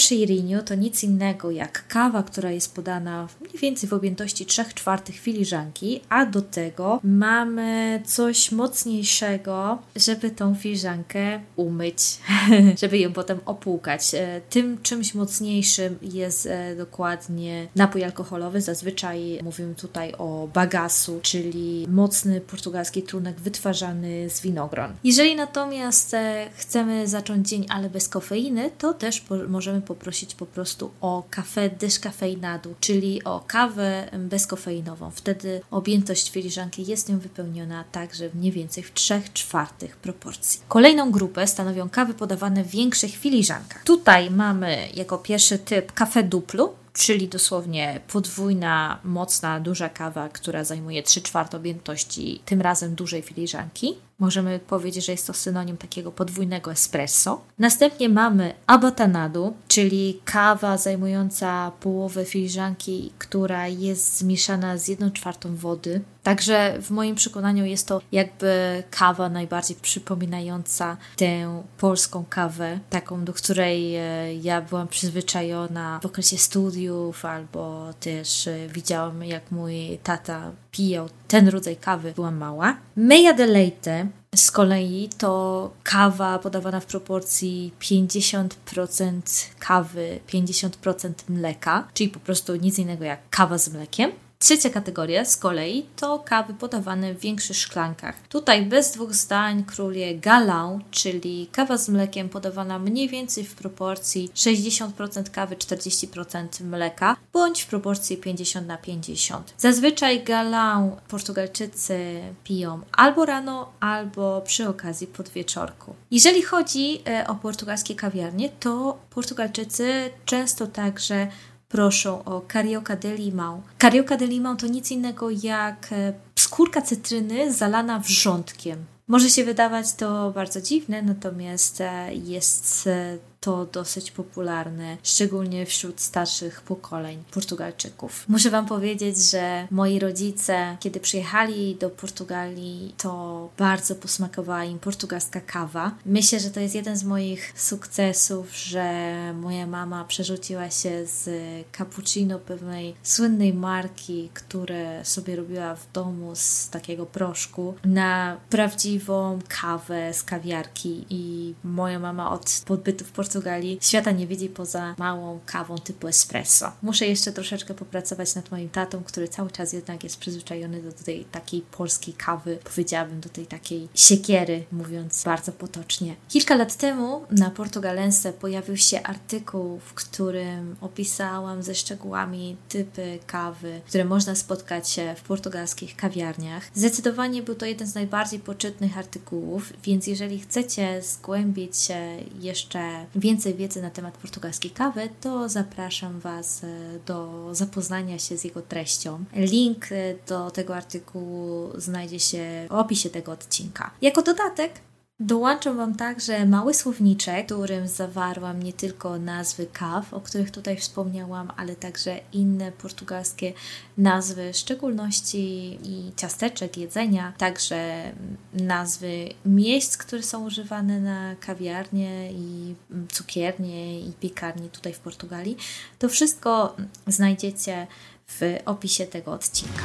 to 0.65 0.75
nic 0.75 1.03
innego 1.03 1.51
jak 1.51 1.87
kawa, 1.87 2.23
która 2.23 2.51
jest 2.51 2.75
podana 2.75 3.27
mniej 3.41 3.57
więcej 3.57 3.89
w 3.89 3.93
objętości 3.93 4.45
3 4.45 4.65
czwartych 4.75 5.19
filiżanki, 5.19 6.01
a 6.09 6.25
do 6.25 6.41
tego 6.41 6.99
mamy 7.03 8.01
coś 8.05 8.51
mocniejszego, 8.51 9.77
żeby 9.95 10.31
tą 10.31 10.55
filiżankę 10.55 11.39
umyć, 11.55 11.97
żeby 12.81 12.97
ją 12.97 13.13
potem 13.13 13.39
opłukać. 13.45 14.15
E, 14.15 14.41
tym 14.49 14.81
czymś 14.81 15.13
mocniejszym 15.13 15.97
jest 16.01 16.45
e, 16.45 16.75
dokładnie 16.75 17.67
napój 17.75 18.03
alkoholowy. 18.03 18.61
Zazwyczaj 18.61 19.39
mówimy 19.43 19.75
tutaj 19.75 20.13
o 20.17 20.49
bagasu, 20.53 21.19
czyli 21.21 21.87
mocny 21.89 22.41
portugalski 22.41 23.03
trunek 23.03 23.39
wytwarzany 23.39 24.29
z 24.29 24.41
winogron. 24.41 24.93
Jeżeli 25.03 25.35
natomiast 25.35 26.13
e, 26.13 26.49
chcemy 26.55 27.07
zacząć 27.07 27.49
dzień, 27.49 27.65
ale 27.69 27.89
bez 27.89 28.09
kofeiny, 28.09 28.71
to 28.77 28.93
też 28.93 29.21
możemy 29.47 29.81
poprosić 29.81 30.35
po 30.35 30.45
prostu 30.45 30.91
o 31.01 31.23
kawę 31.29 31.69
deskafeinadu, 31.69 32.75
czyli 32.79 33.23
o 33.23 33.43
kawę 33.47 34.09
bezkofeinową. 34.19 35.11
Wtedy 35.11 35.61
objętość 35.71 36.31
filiżanki 36.31 36.85
jest 36.85 37.09
nią 37.09 37.19
wypełniona 37.19 37.83
także 37.91 38.29
mniej 38.33 38.51
więcej 38.51 38.83
w 38.83 38.93
3 38.93 39.21
czwartych 39.33 39.97
proporcji. 39.97 40.61
Kolejną 40.67 41.11
grupę 41.11 41.47
stanowią 41.47 41.89
kawy 41.89 42.13
podawane 42.13 42.63
w 42.63 42.69
większych 42.69 43.11
filiżankach. 43.11 43.83
Tutaj 43.83 44.31
mamy 44.31 44.89
jako 44.93 45.17
pierwszy 45.17 45.59
typ 45.59 45.91
kawę 45.91 46.23
duplu, 46.23 46.73
czyli 46.93 47.27
dosłownie 47.27 48.01
podwójna, 48.07 48.99
mocna, 49.03 49.59
duża 49.59 49.89
kawa, 49.89 50.29
która 50.29 50.63
zajmuje 50.63 51.03
3 51.03 51.21
czwarte 51.21 51.57
objętości, 51.57 52.41
tym 52.45 52.61
razem 52.61 52.95
dużej 52.95 53.21
filiżanki. 53.21 53.95
Możemy 54.19 54.59
powiedzieć, 54.59 55.05
że 55.05 55.11
jest 55.11 55.27
to 55.27 55.33
synonim 55.33 55.77
takiego 55.77 56.11
podwójnego 56.11 56.71
espresso. 56.71 57.41
Następnie 57.59 58.09
mamy 58.09 58.53
abatanadu, 58.67 59.53
czyli 59.67 60.19
kawa 60.25 60.77
zajmująca 60.77 61.71
połowę 61.79 62.25
filiżanki, 62.25 63.11
która 63.17 63.67
jest 63.67 64.17
zmieszana 64.17 64.77
z 64.77 64.87
1 64.87 65.11
czwartą 65.11 65.55
wody. 65.55 66.01
Także 66.23 66.77
w 66.81 66.91
moim 66.91 67.15
przekonaniu 67.15 67.65
jest 67.65 67.87
to 67.87 68.01
jakby 68.11 68.83
kawa 68.91 69.29
najbardziej 69.29 69.77
przypominająca 69.81 70.97
tę 71.15 71.63
polską 71.77 72.25
kawę, 72.29 72.79
taką, 72.89 73.25
do 73.25 73.33
której 73.33 73.95
e, 73.95 74.35
ja 74.35 74.61
byłam 74.61 74.87
przyzwyczajona 74.87 75.99
w 76.03 76.05
okresie 76.05 76.37
studiów, 76.37 77.25
albo 77.25 77.93
też 77.99 78.47
e, 78.47 78.67
widziałam, 78.67 79.23
jak 79.23 79.51
mój 79.51 79.99
tata 80.03 80.51
pijał 80.71 81.09
ten 81.27 81.47
rodzaj 81.47 81.77
kawy, 81.77 82.13
byłam 82.15 82.37
mała. 82.37 82.77
Meja 82.95 83.33
de 83.33 83.45
leite 83.47 84.07
z 84.35 84.51
kolei 84.51 85.09
to 85.17 85.71
kawa 85.83 86.39
podawana 86.39 86.79
w 86.79 86.85
proporcji 86.85 87.73
50% 87.79 89.21
kawy, 89.59 90.19
50% 90.27 91.13
mleka, 91.29 91.87
czyli 91.93 92.09
po 92.09 92.19
prostu 92.19 92.55
nic 92.55 92.79
innego 92.79 93.03
jak 93.03 93.29
kawa 93.29 93.57
z 93.57 93.69
mlekiem. 93.69 94.11
Trzecia 94.45 94.69
kategoria 94.69 95.25
z 95.25 95.37
kolei 95.37 95.85
to 95.95 96.19
kawy 96.19 96.53
podawane 96.53 97.13
w 97.13 97.19
większych 97.19 97.57
szklankach. 97.57 98.27
Tutaj 98.27 98.65
bez 98.65 98.91
dwóch 98.91 99.13
zdań 99.13 99.63
króluje 99.63 100.19
galão, 100.19 100.79
czyli 100.91 101.47
kawa 101.51 101.77
z 101.77 101.89
mlekiem 101.89 102.29
podawana 102.29 102.79
mniej 102.79 103.09
więcej 103.09 103.43
w 103.43 103.55
proporcji 103.55 104.29
60% 104.35 105.29
kawy, 105.31 105.55
40% 105.55 106.63
mleka, 106.63 107.15
bądź 107.33 107.61
w 107.61 107.67
proporcji 107.67 108.17
50 108.17 108.67
na 108.67 108.77
50. 108.77 109.53
Zazwyczaj 109.57 110.23
galão 110.23 110.91
Portugalczycy 111.07 112.21
piją 112.43 112.81
albo 112.91 113.25
rano, 113.25 113.71
albo 113.79 114.41
przy 114.41 114.69
okazji 114.69 115.07
podwieczorku. 115.07 115.95
Jeżeli 116.11 116.41
chodzi 116.41 117.01
e, 117.07 117.27
o 117.27 117.35
portugalskie 117.35 117.95
kawiarnie, 117.95 118.49
to 118.49 118.97
Portugalczycy 119.09 120.09
często 120.25 120.67
także 120.67 121.27
proszą 121.75 122.23
o 122.25 122.41
carioca 122.53 122.95
de 122.95 123.15
limão. 123.15 123.61
Carioca 123.77 124.17
de 124.17 124.25
limão 124.25 124.55
to 124.55 124.67
nic 124.67 124.91
innego 124.91 125.29
jak 125.29 125.91
e, 125.91 126.13
skórka 126.35 126.81
cytryny 126.81 127.53
zalana 127.53 127.99
wrzątkiem. 127.99 128.85
Może 129.07 129.29
się 129.29 129.43
wydawać 129.43 129.93
to 129.93 130.31
bardzo 130.31 130.61
dziwne, 130.61 131.01
natomiast 131.01 131.81
e, 131.81 132.13
jest 132.13 132.87
e, 132.87 133.17
to 133.45 133.65
dosyć 133.65 134.11
popularne, 134.11 134.97
szczególnie 135.03 135.65
wśród 135.65 136.01
starszych 136.01 136.61
pokoleń 136.61 137.23
Portugalczyków. 137.31 138.25
Muszę 138.27 138.49
Wam 138.49 138.65
powiedzieć, 138.65 139.17
że 139.31 139.67
moi 139.71 139.99
rodzice, 139.99 140.77
kiedy 140.79 140.99
przyjechali 140.99 141.75
do 141.75 141.89
Portugalii, 141.89 142.95
to 142.97 143.49
bardzo 143.57 143.95
posmakowała 143.95 144.63
im 144.63 144.79
portugalska 144.79 145.41
kawa. 145.41 145.91
Myślę, 146.05 146.39
że 146.39 146.49
to 146.49 146.59
jest 146.59 146.75
jeden 146.75 146.97
z 146.97 147.03
moich 147.03 147.53
sukcesów, 147.55 148.55
że 148.55 149.13
moja 149.33 149.67
mama 149.67 150.05
przerzuciła 150.05 150.69
się 150.69 151.05
z 151.05 151.29
cappuccino 151.77 152.39
pewnej 152.39 152.95
słynnej 153.03 153.53
marki, 153.53 154.29
które 154.33 155.05
sobie 155.05 155.35
robiła 155.35 155.75
w 155.75 155.91
domu 155.91 156.31
z 156.35 156.69
takiego 156.69 157.05
proszku, 157.05 157.73
na 157.83 158.37
prawdziwą 158.49 159.39
kawę 159.61 160.13
z 160.13 160.23
kawiarki 160.23 161.05
i 161.09 161.53
moja 161.63 161.99
mama 161.99 162.31
od 162.31 162.61
podbytu 162.65 163.05
w 163.05 163.11
Portugalii 163.11 163.34
Portugalii 163.35 163.77
świata 163.81 164.11
nie 164.11 164.27
widzi 164.27 164.49
poza 164.49 164.95
małą 164.97 165.39
kawą 165.45 165.77
typu 165.77 166.07
espresso. 166.07 166.71
Muszę 166.81 167.07
jeszcze 167.07 167.31
troszeczkę 167.31 167.73
popracować 167.73 168.35
nad 168.35 168.51
moim 168.51 168.69
tatą, 168.69 169.03
który 169.03 169.27
cały 169.27 169.51
czas 169.51 169.73
jednak 169.73 170.03
jest 170.03 170.19
przyzwyczajony 170.19 170.81
do 170.81 170.91
tej 170.91 171.25
takiej 171.25 171.61
polskiej 171.61 172.13
kawy, 172.13 172.57
powiedziałabym 172.63 173.19
do 173.19 173.29
tej 173.29 173.45
takiej 173.45 173.87
siekiery, 173.95 174.65
mówiąc 174.71 175.23
bardzo 175.23 175.51
potocznie. 175.51 176.15
Kilka 176.29 176.55
lat 176.55 176.75
temu 176.77 177.21
na 177.31 177.49
Portugalense 177.49 178.33
pojawił 178.33 178.77
się 178.77 179.03
artykuł, 179.03 179.79
w 179.79 179.93
którym 179.93 180.75
opisałam 180.81 181.63
ze 181.63 181.75
szczegółami 181.75 182.57
typy 182.69 183.19
kawy, 183.27 183.81
które 183.87 184.05
można 184.05 184.35
spotkać 184.35 184.99
w 185.15 185.21
portugalskich 185.21 185.95
kawiarniach. 185.95 186.69
Zdecydowanie 186.73 187.43
był 187.43 187.55
to 187.55 187.65
jeden 187.65 187.87
z 187.87 187.95
najbardziej 187.95 188.39
poczytnych 188.39 188.97
artykułów, 188.97 189.73
więc 189.83 190.07
jeżeli 190.07 190.39
chcecie 190.39 191.01
zgłębić 191.01 191.77
się 191.77 192.17
jeszcze 192.39 193.05
więcej 193.25 193.53
wiedzy 193.55 193.81
na 193.81 193.89
temat 193.89 194.17
portugalskiej 194.17 194.71
kawy, 194.71 195.09
to 195.21 195.49
zapraszam 195.49 196.19
Was 196.19 196.63
e, 196.63 196.67
do 197.05 197.49
zapoznania 197.51 198.19
się 198.19 198.37
z 198.37 198.43
jego 198.43 198.61
treścią. 198.61 199.23
Link 199.33 199.91
e, 199.91 199.95
do 200.27 200.51
tego 200.51 200.75
artykułu 200.75 201.71
znajdzie 201.75 202.19
się 202.19 202.67
w 202.69 202.73
opisie 202.73 203.09
tego 203.09 203.31
odcinka. 203.31 203.91
Jako 204.01 204.21
dodatek 204.21 204.71
Dołączam 205.19 205.77
Wam 205.77 205.95
także 205.95 206.45
mały 206.45 206.73
słowniczek, 206.73 207.43
w 207.43 207.45
którym 207.45 207.87
zawarłam 207.87 208.63
nie 208.63 208.73
tylko 208.73 209.19
nazwy 209.19 209.67
kaw, 209.73 210.13
o 210.13 210.21
których 210.21 210.51
tutaj 210.51 210.77
wspomniałam, 210.77 211.51
ale 211.57 211.75
także 211.75 212.19
inne 212.33 212.71
portugalskie 212.71 213.53
nazwy, 213.97 214.53
w 214.53 214.57
szczególności 214.57 215.79
i 215.83 216.11
ciasteczek, 216.15 216.77
jedzenia, 216.77 217.33
także 217.37 218.11
nazwy 218.53 219.29
miejsc, 219.45 219.97
które 219.97 220.23
są 220.23 220.45
używane 220.45 220.99
na 220.99 221.35
kawiarnie 221.35 222.31
i 222.31 222.75
cukiernie 223.11 223.99
i 223.99 224.13
piekarnie 224.13 224.69
tutaj 224.69 224.93
w 224.93 224.99
Portugalii. 224.99 225.57
To 225.99 226.09
wszystko 226.09 226.75
znajdziecie 227.07 227.87
w 228.27 228.57
opisie 228.65 229.05
tego 229.05 229.31
odcinka. 229.31 229.83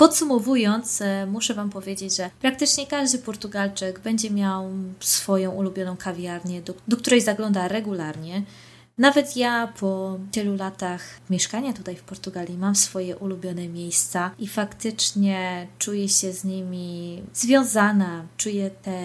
Podsumowując, 0.00 1.02
e, 1.02 1.26
muszę 1.26 1.54
Wam 1.54 1.70
powiedzieć, 1.70 2.16
że 2.16 2.30
praktycznie 2.40 2.86
każdy 2.86 3.18
Portugalczyk 3.18 4.00
będzie 4.00 4.30
miał 4.30 4.70
swoją 5.00 5.50
ulubioną 5.50 5.96
kawiarnię, 5.96 6.62
do, 6.62 6.74
do 6.88 6.96
której 6.96 7.20
zagląda 7.20 7.68
regularnie. 7.68 8.42
Nawet 8.98 9.36
ja 9.36 9.72
po 9.80 10.18
tylu 10.32 10.56
latach 10.56 11.02
mieszkania 11.30 11.72
tutaj 11.72 11.96
w 11.96 12.02
Portugalii 12.02 12.58
mam 12.58 12.76
swoje 12.76 13.16
ulubione 13.16 13.68
miejsca 13.68 14.30
i 14.38 14.48
faktycznie 14.48 15.66
czuję 15.78 16.08
się 16.08 16.32
z 16.32 16.44
nimi 16.44 17.22
związana, 17.32 18.24
czuję 18.36 18.70
te 18.70 19.00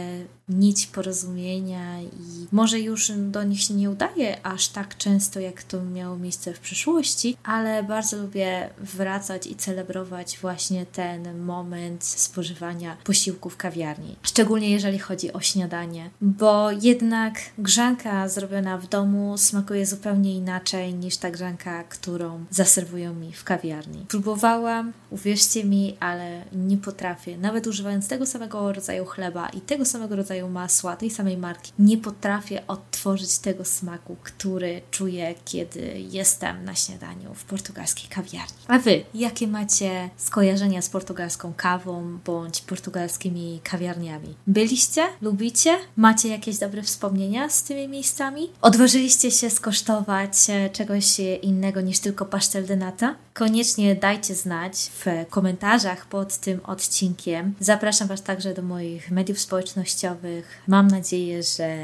nić 0.50 0.88
porozumienia 0.88 2.02
i 2.02 2.48
może 2.52 2.80
już 2.80 3.12
do 3.16 3.44
nich 3.44 3.62
się 3.62 3.74
nie 3.74 3.90
udaje 3.90 4.46
aż 4.46 4.68
tak 4.68 4.98
często, 4.98 5.40
jak 5.40 5.64
to 5.64 5.84
miało 5.84 6.18
miejsce 6.18 6.54
w 6.54 6.60
przeszłości, 6.60 7.38
ale 7.44 7.84
bardzo 7.84 8.18
lubię 8.18 8.70
wracać 8.80 9.48
i 9.48 9.56
celebrować 9.56 10.38
właśnie 10.42 10.86
ten 10.86 11.40
moment 11.40 12.04
spożywania 12.04 12.98
posiłku 13.04 13.50
w 13.50 13.58
kawiarni. 13.58 14.16
Szczególnie 14.24 14.70
jeżeli 14.70 15.00
chodzi 15.00 15.34
o 15.34 15.42
śniadanie, 15.42 16.10
bo 16.22 16.72
jednak 16.72 17.34
grzanka 17.58 18.30
zrobiona 18.30 18.78
w 18.78 18.88
domu 18.88 19.38
smakuje 19.38 19.86
zupełnie 19.86 20.36
inaczej 20.36 20.94
niż 20.94 21.18
ta 21.18 21.32
grzanka, 21.32 21.84
którą 21.84 22.46
zaserwują 22.50 23.14
mi 23.14 23.34
w 23.34 23.44
kawiarni. 23.44 24.06
Próbowałam, 24.08 24.94
uwierzcie 25.10 25.64
mi, 25.64 25.98
ale 26.00 26.42
nie 26.54 26.78
potrafię. 26.78 27.38
Nawet 27.38 27.68
używając 27.68 28.08
tego 28.08 28.26
samego 28.26 28.74
rodzaju 28.74 29.06
chleba 29.06 29.50
i 29.50 29.62
tego 29.62 29.86
samego 29.86 30.16
rodzaju 30.16 30.35
masła, 30.44 30.96
tej 30.96 31.12
samej 31.12 31.38
marki, 31.38 31.72
nie 31.80 31.98
potrafię 31.98 32.68
odtworzyć 32.68 33.38
tego 33.38 33.66
smaku, 33.66 34.16
który 34.24 34.82
czuję, 34.92 35.36
kiedy 35.46 36.00
jestem 36.12 36.66
na 36.66 36.76
śniadaniu 36.76 37.34
w 37.34 37.44
portugalskiej 37.44 38.10
kawiarni. 38.10 38.58
A 38.68 38.80
Wy, 38.80 39.06
jakie 39.14 39.48
macie 39.48 40.10
skojarzenia 40.18 40.82
z 40.82 40.90
portugalską 40.90 41.54
kawą 41.58 42.20
bądź 42.26 42.62
portugalskimi 42.62 43.60
kawiarniami? 43.64 44.36
Byliście? 44.48 45.08
Lubicie? 45.22 45.78
Macie 45.96 46.30
jakieś 46.30 46.58
dobre 46.58 46.84
wspomnienia 46.84 47.50
z 47.50 47.64
tymi 47.64 47.88
miejscami? 47.88 48.50
Odważyliście 48.62 49.32
się 49.32 49.50
skosztować 49.50 50.50
e, 50.50 50.70
czegoś 50.70 51.20
innego 51.42 51.82
niż 51.82 52.00
tylko 52.00 52.26
pasztel 52.26 52.66
de 52.66 52.76
nata? 52.76 53.16
Koniecznie 53.38 53.96
dajcie 53.96 54.36
znać 54.36 54.74
w 54.76 55.06
komentarzach 55.30 56.06
pod 56.06 56.38
tym 56.38 56.60
odcinkiem. 56.66 57.54
Zapraszam 57.60 58.08
Was 58.08 58.24
także 58.24 58.54
do 58.54 58.62
moich 58.62 59.12
mediów 59.12 59.40
społecznościowych. 59.40 60.62
Mam 60.68 60.88
nadzieję, 60.88 61.44
że 61.44 61.78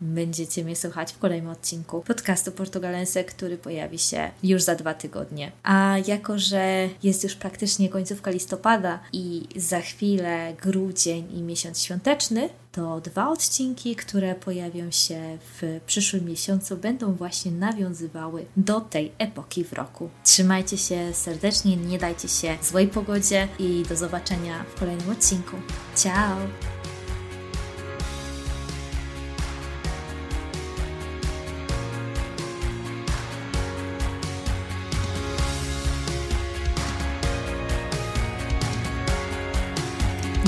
będziecie 0.00 0.64
mnie 0.64 0.76
słuchać 0.76 1.12
w 1.12 1.18
kolejnym 1.18 1.50
odcinku 1.50 2.00
podcastu 2.00 2.52
Portugalense, 2.52 3.24
który 3.24 3.58
pojawi 3.58 3.98
się 3.98 4.30
już 4.42 4.62
za 4.62 4.74
dwa 4.74 4.94
tygodnie. 4.94 5.52
A 5.62 5.96
jako, 6.06 6.38
że 6.38 6.88
jest 7.02 7.24
już 7.24 7.34
praktycznie 7.34 7.88
końcówka 7.88 8.30
listopada 8.30 9.00
i 9.12 9.42
za 9.56 9.80
chwilę 9.80 10.54
grudzień 10.62 11.36
i 11.36 11.42
miesiąc 11.42 11.82
świąteczny, 11.82 12.48
to 12.72 13.00
dwa 13.00 13.28
odcinki, 13.28 13.96
które 13.96 14.34
pojawią 14.34 14.90
się 14.90 15.38
w 15.40 15.80
przyszłym 15.86 16.24
miesiącu, 16.24 16.76
będą 16.76 17.14
właśnie 17.14 17.52
nawiązywały 17.52 18.46
do 18.56 18.80
tej 18.80 19.12
epoki 19.18 19.64
w 19.64 19.72
roku. 19.72 20.10
Trzymajcie 20.24 20.78
się 20.78 21.14
serdecznie, 21.14 21.76
nie 21.76 21.98
dajcie 21.98 22.28
się 22.28 22.56
złej 22.62 22.88
pogodzie 22.88 23.48
i 23.58 23.82
do 23.88 23.96
zobaczenia 23.96 24.64
w 24.74 24.80
kolejnym 24.80 25.10
odcinku. 25.10 25.56
Ciao! 25.96 26.36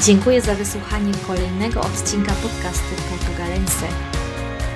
Dziękuję 0.04 0.40
za 0.40 0.54
wysłuchanie 0.54 1.12
kolejnego 1.26 1.80
odcinka 1.80 2.32
podcastu 2.32 2.94
Portugalense. 3.10 3.86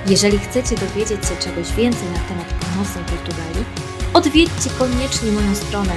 Jeżeli 0.07 0.39
chcecie 0.39 0.75
dowiedzieć 0.75 1.25
się 1.25 1.35
czegoś 1.39 1.73
więcej 1.73 2.09
na 2.09 2.19
temat 2.19 2.53
północnej 2.53 3.03
Portugalii, 3.03 3.65
odwiedźcie 4.13 4.69
koniecznie 4.79 5.31
moją 5.31 5.55
stronę 5.55 5.93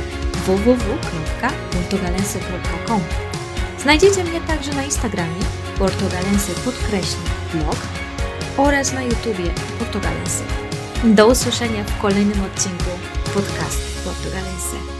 www.portugalense.com. 0.47 3.01
Znajdziecie 3.79 4.25
mnie 4.25 4.41
także 4.41 4.75
na 4.75 4.85
Instagramie 4.85 5.45
portugalense 5.79 6.53
blog 7.55 7.77
oraz 8.57 8.93
na 8.93 9.03
YouTubie 9.03 9.51
portugalense. 9.79 10.45
Do 11.05 11.27
usłyszenia 11.27 11.85
w 11.85 11.99
kolejnym 11.99 12.45
odcinku 12.45 12.91
podcastu 13.35 13.83
Portugalense. 14.05 14.98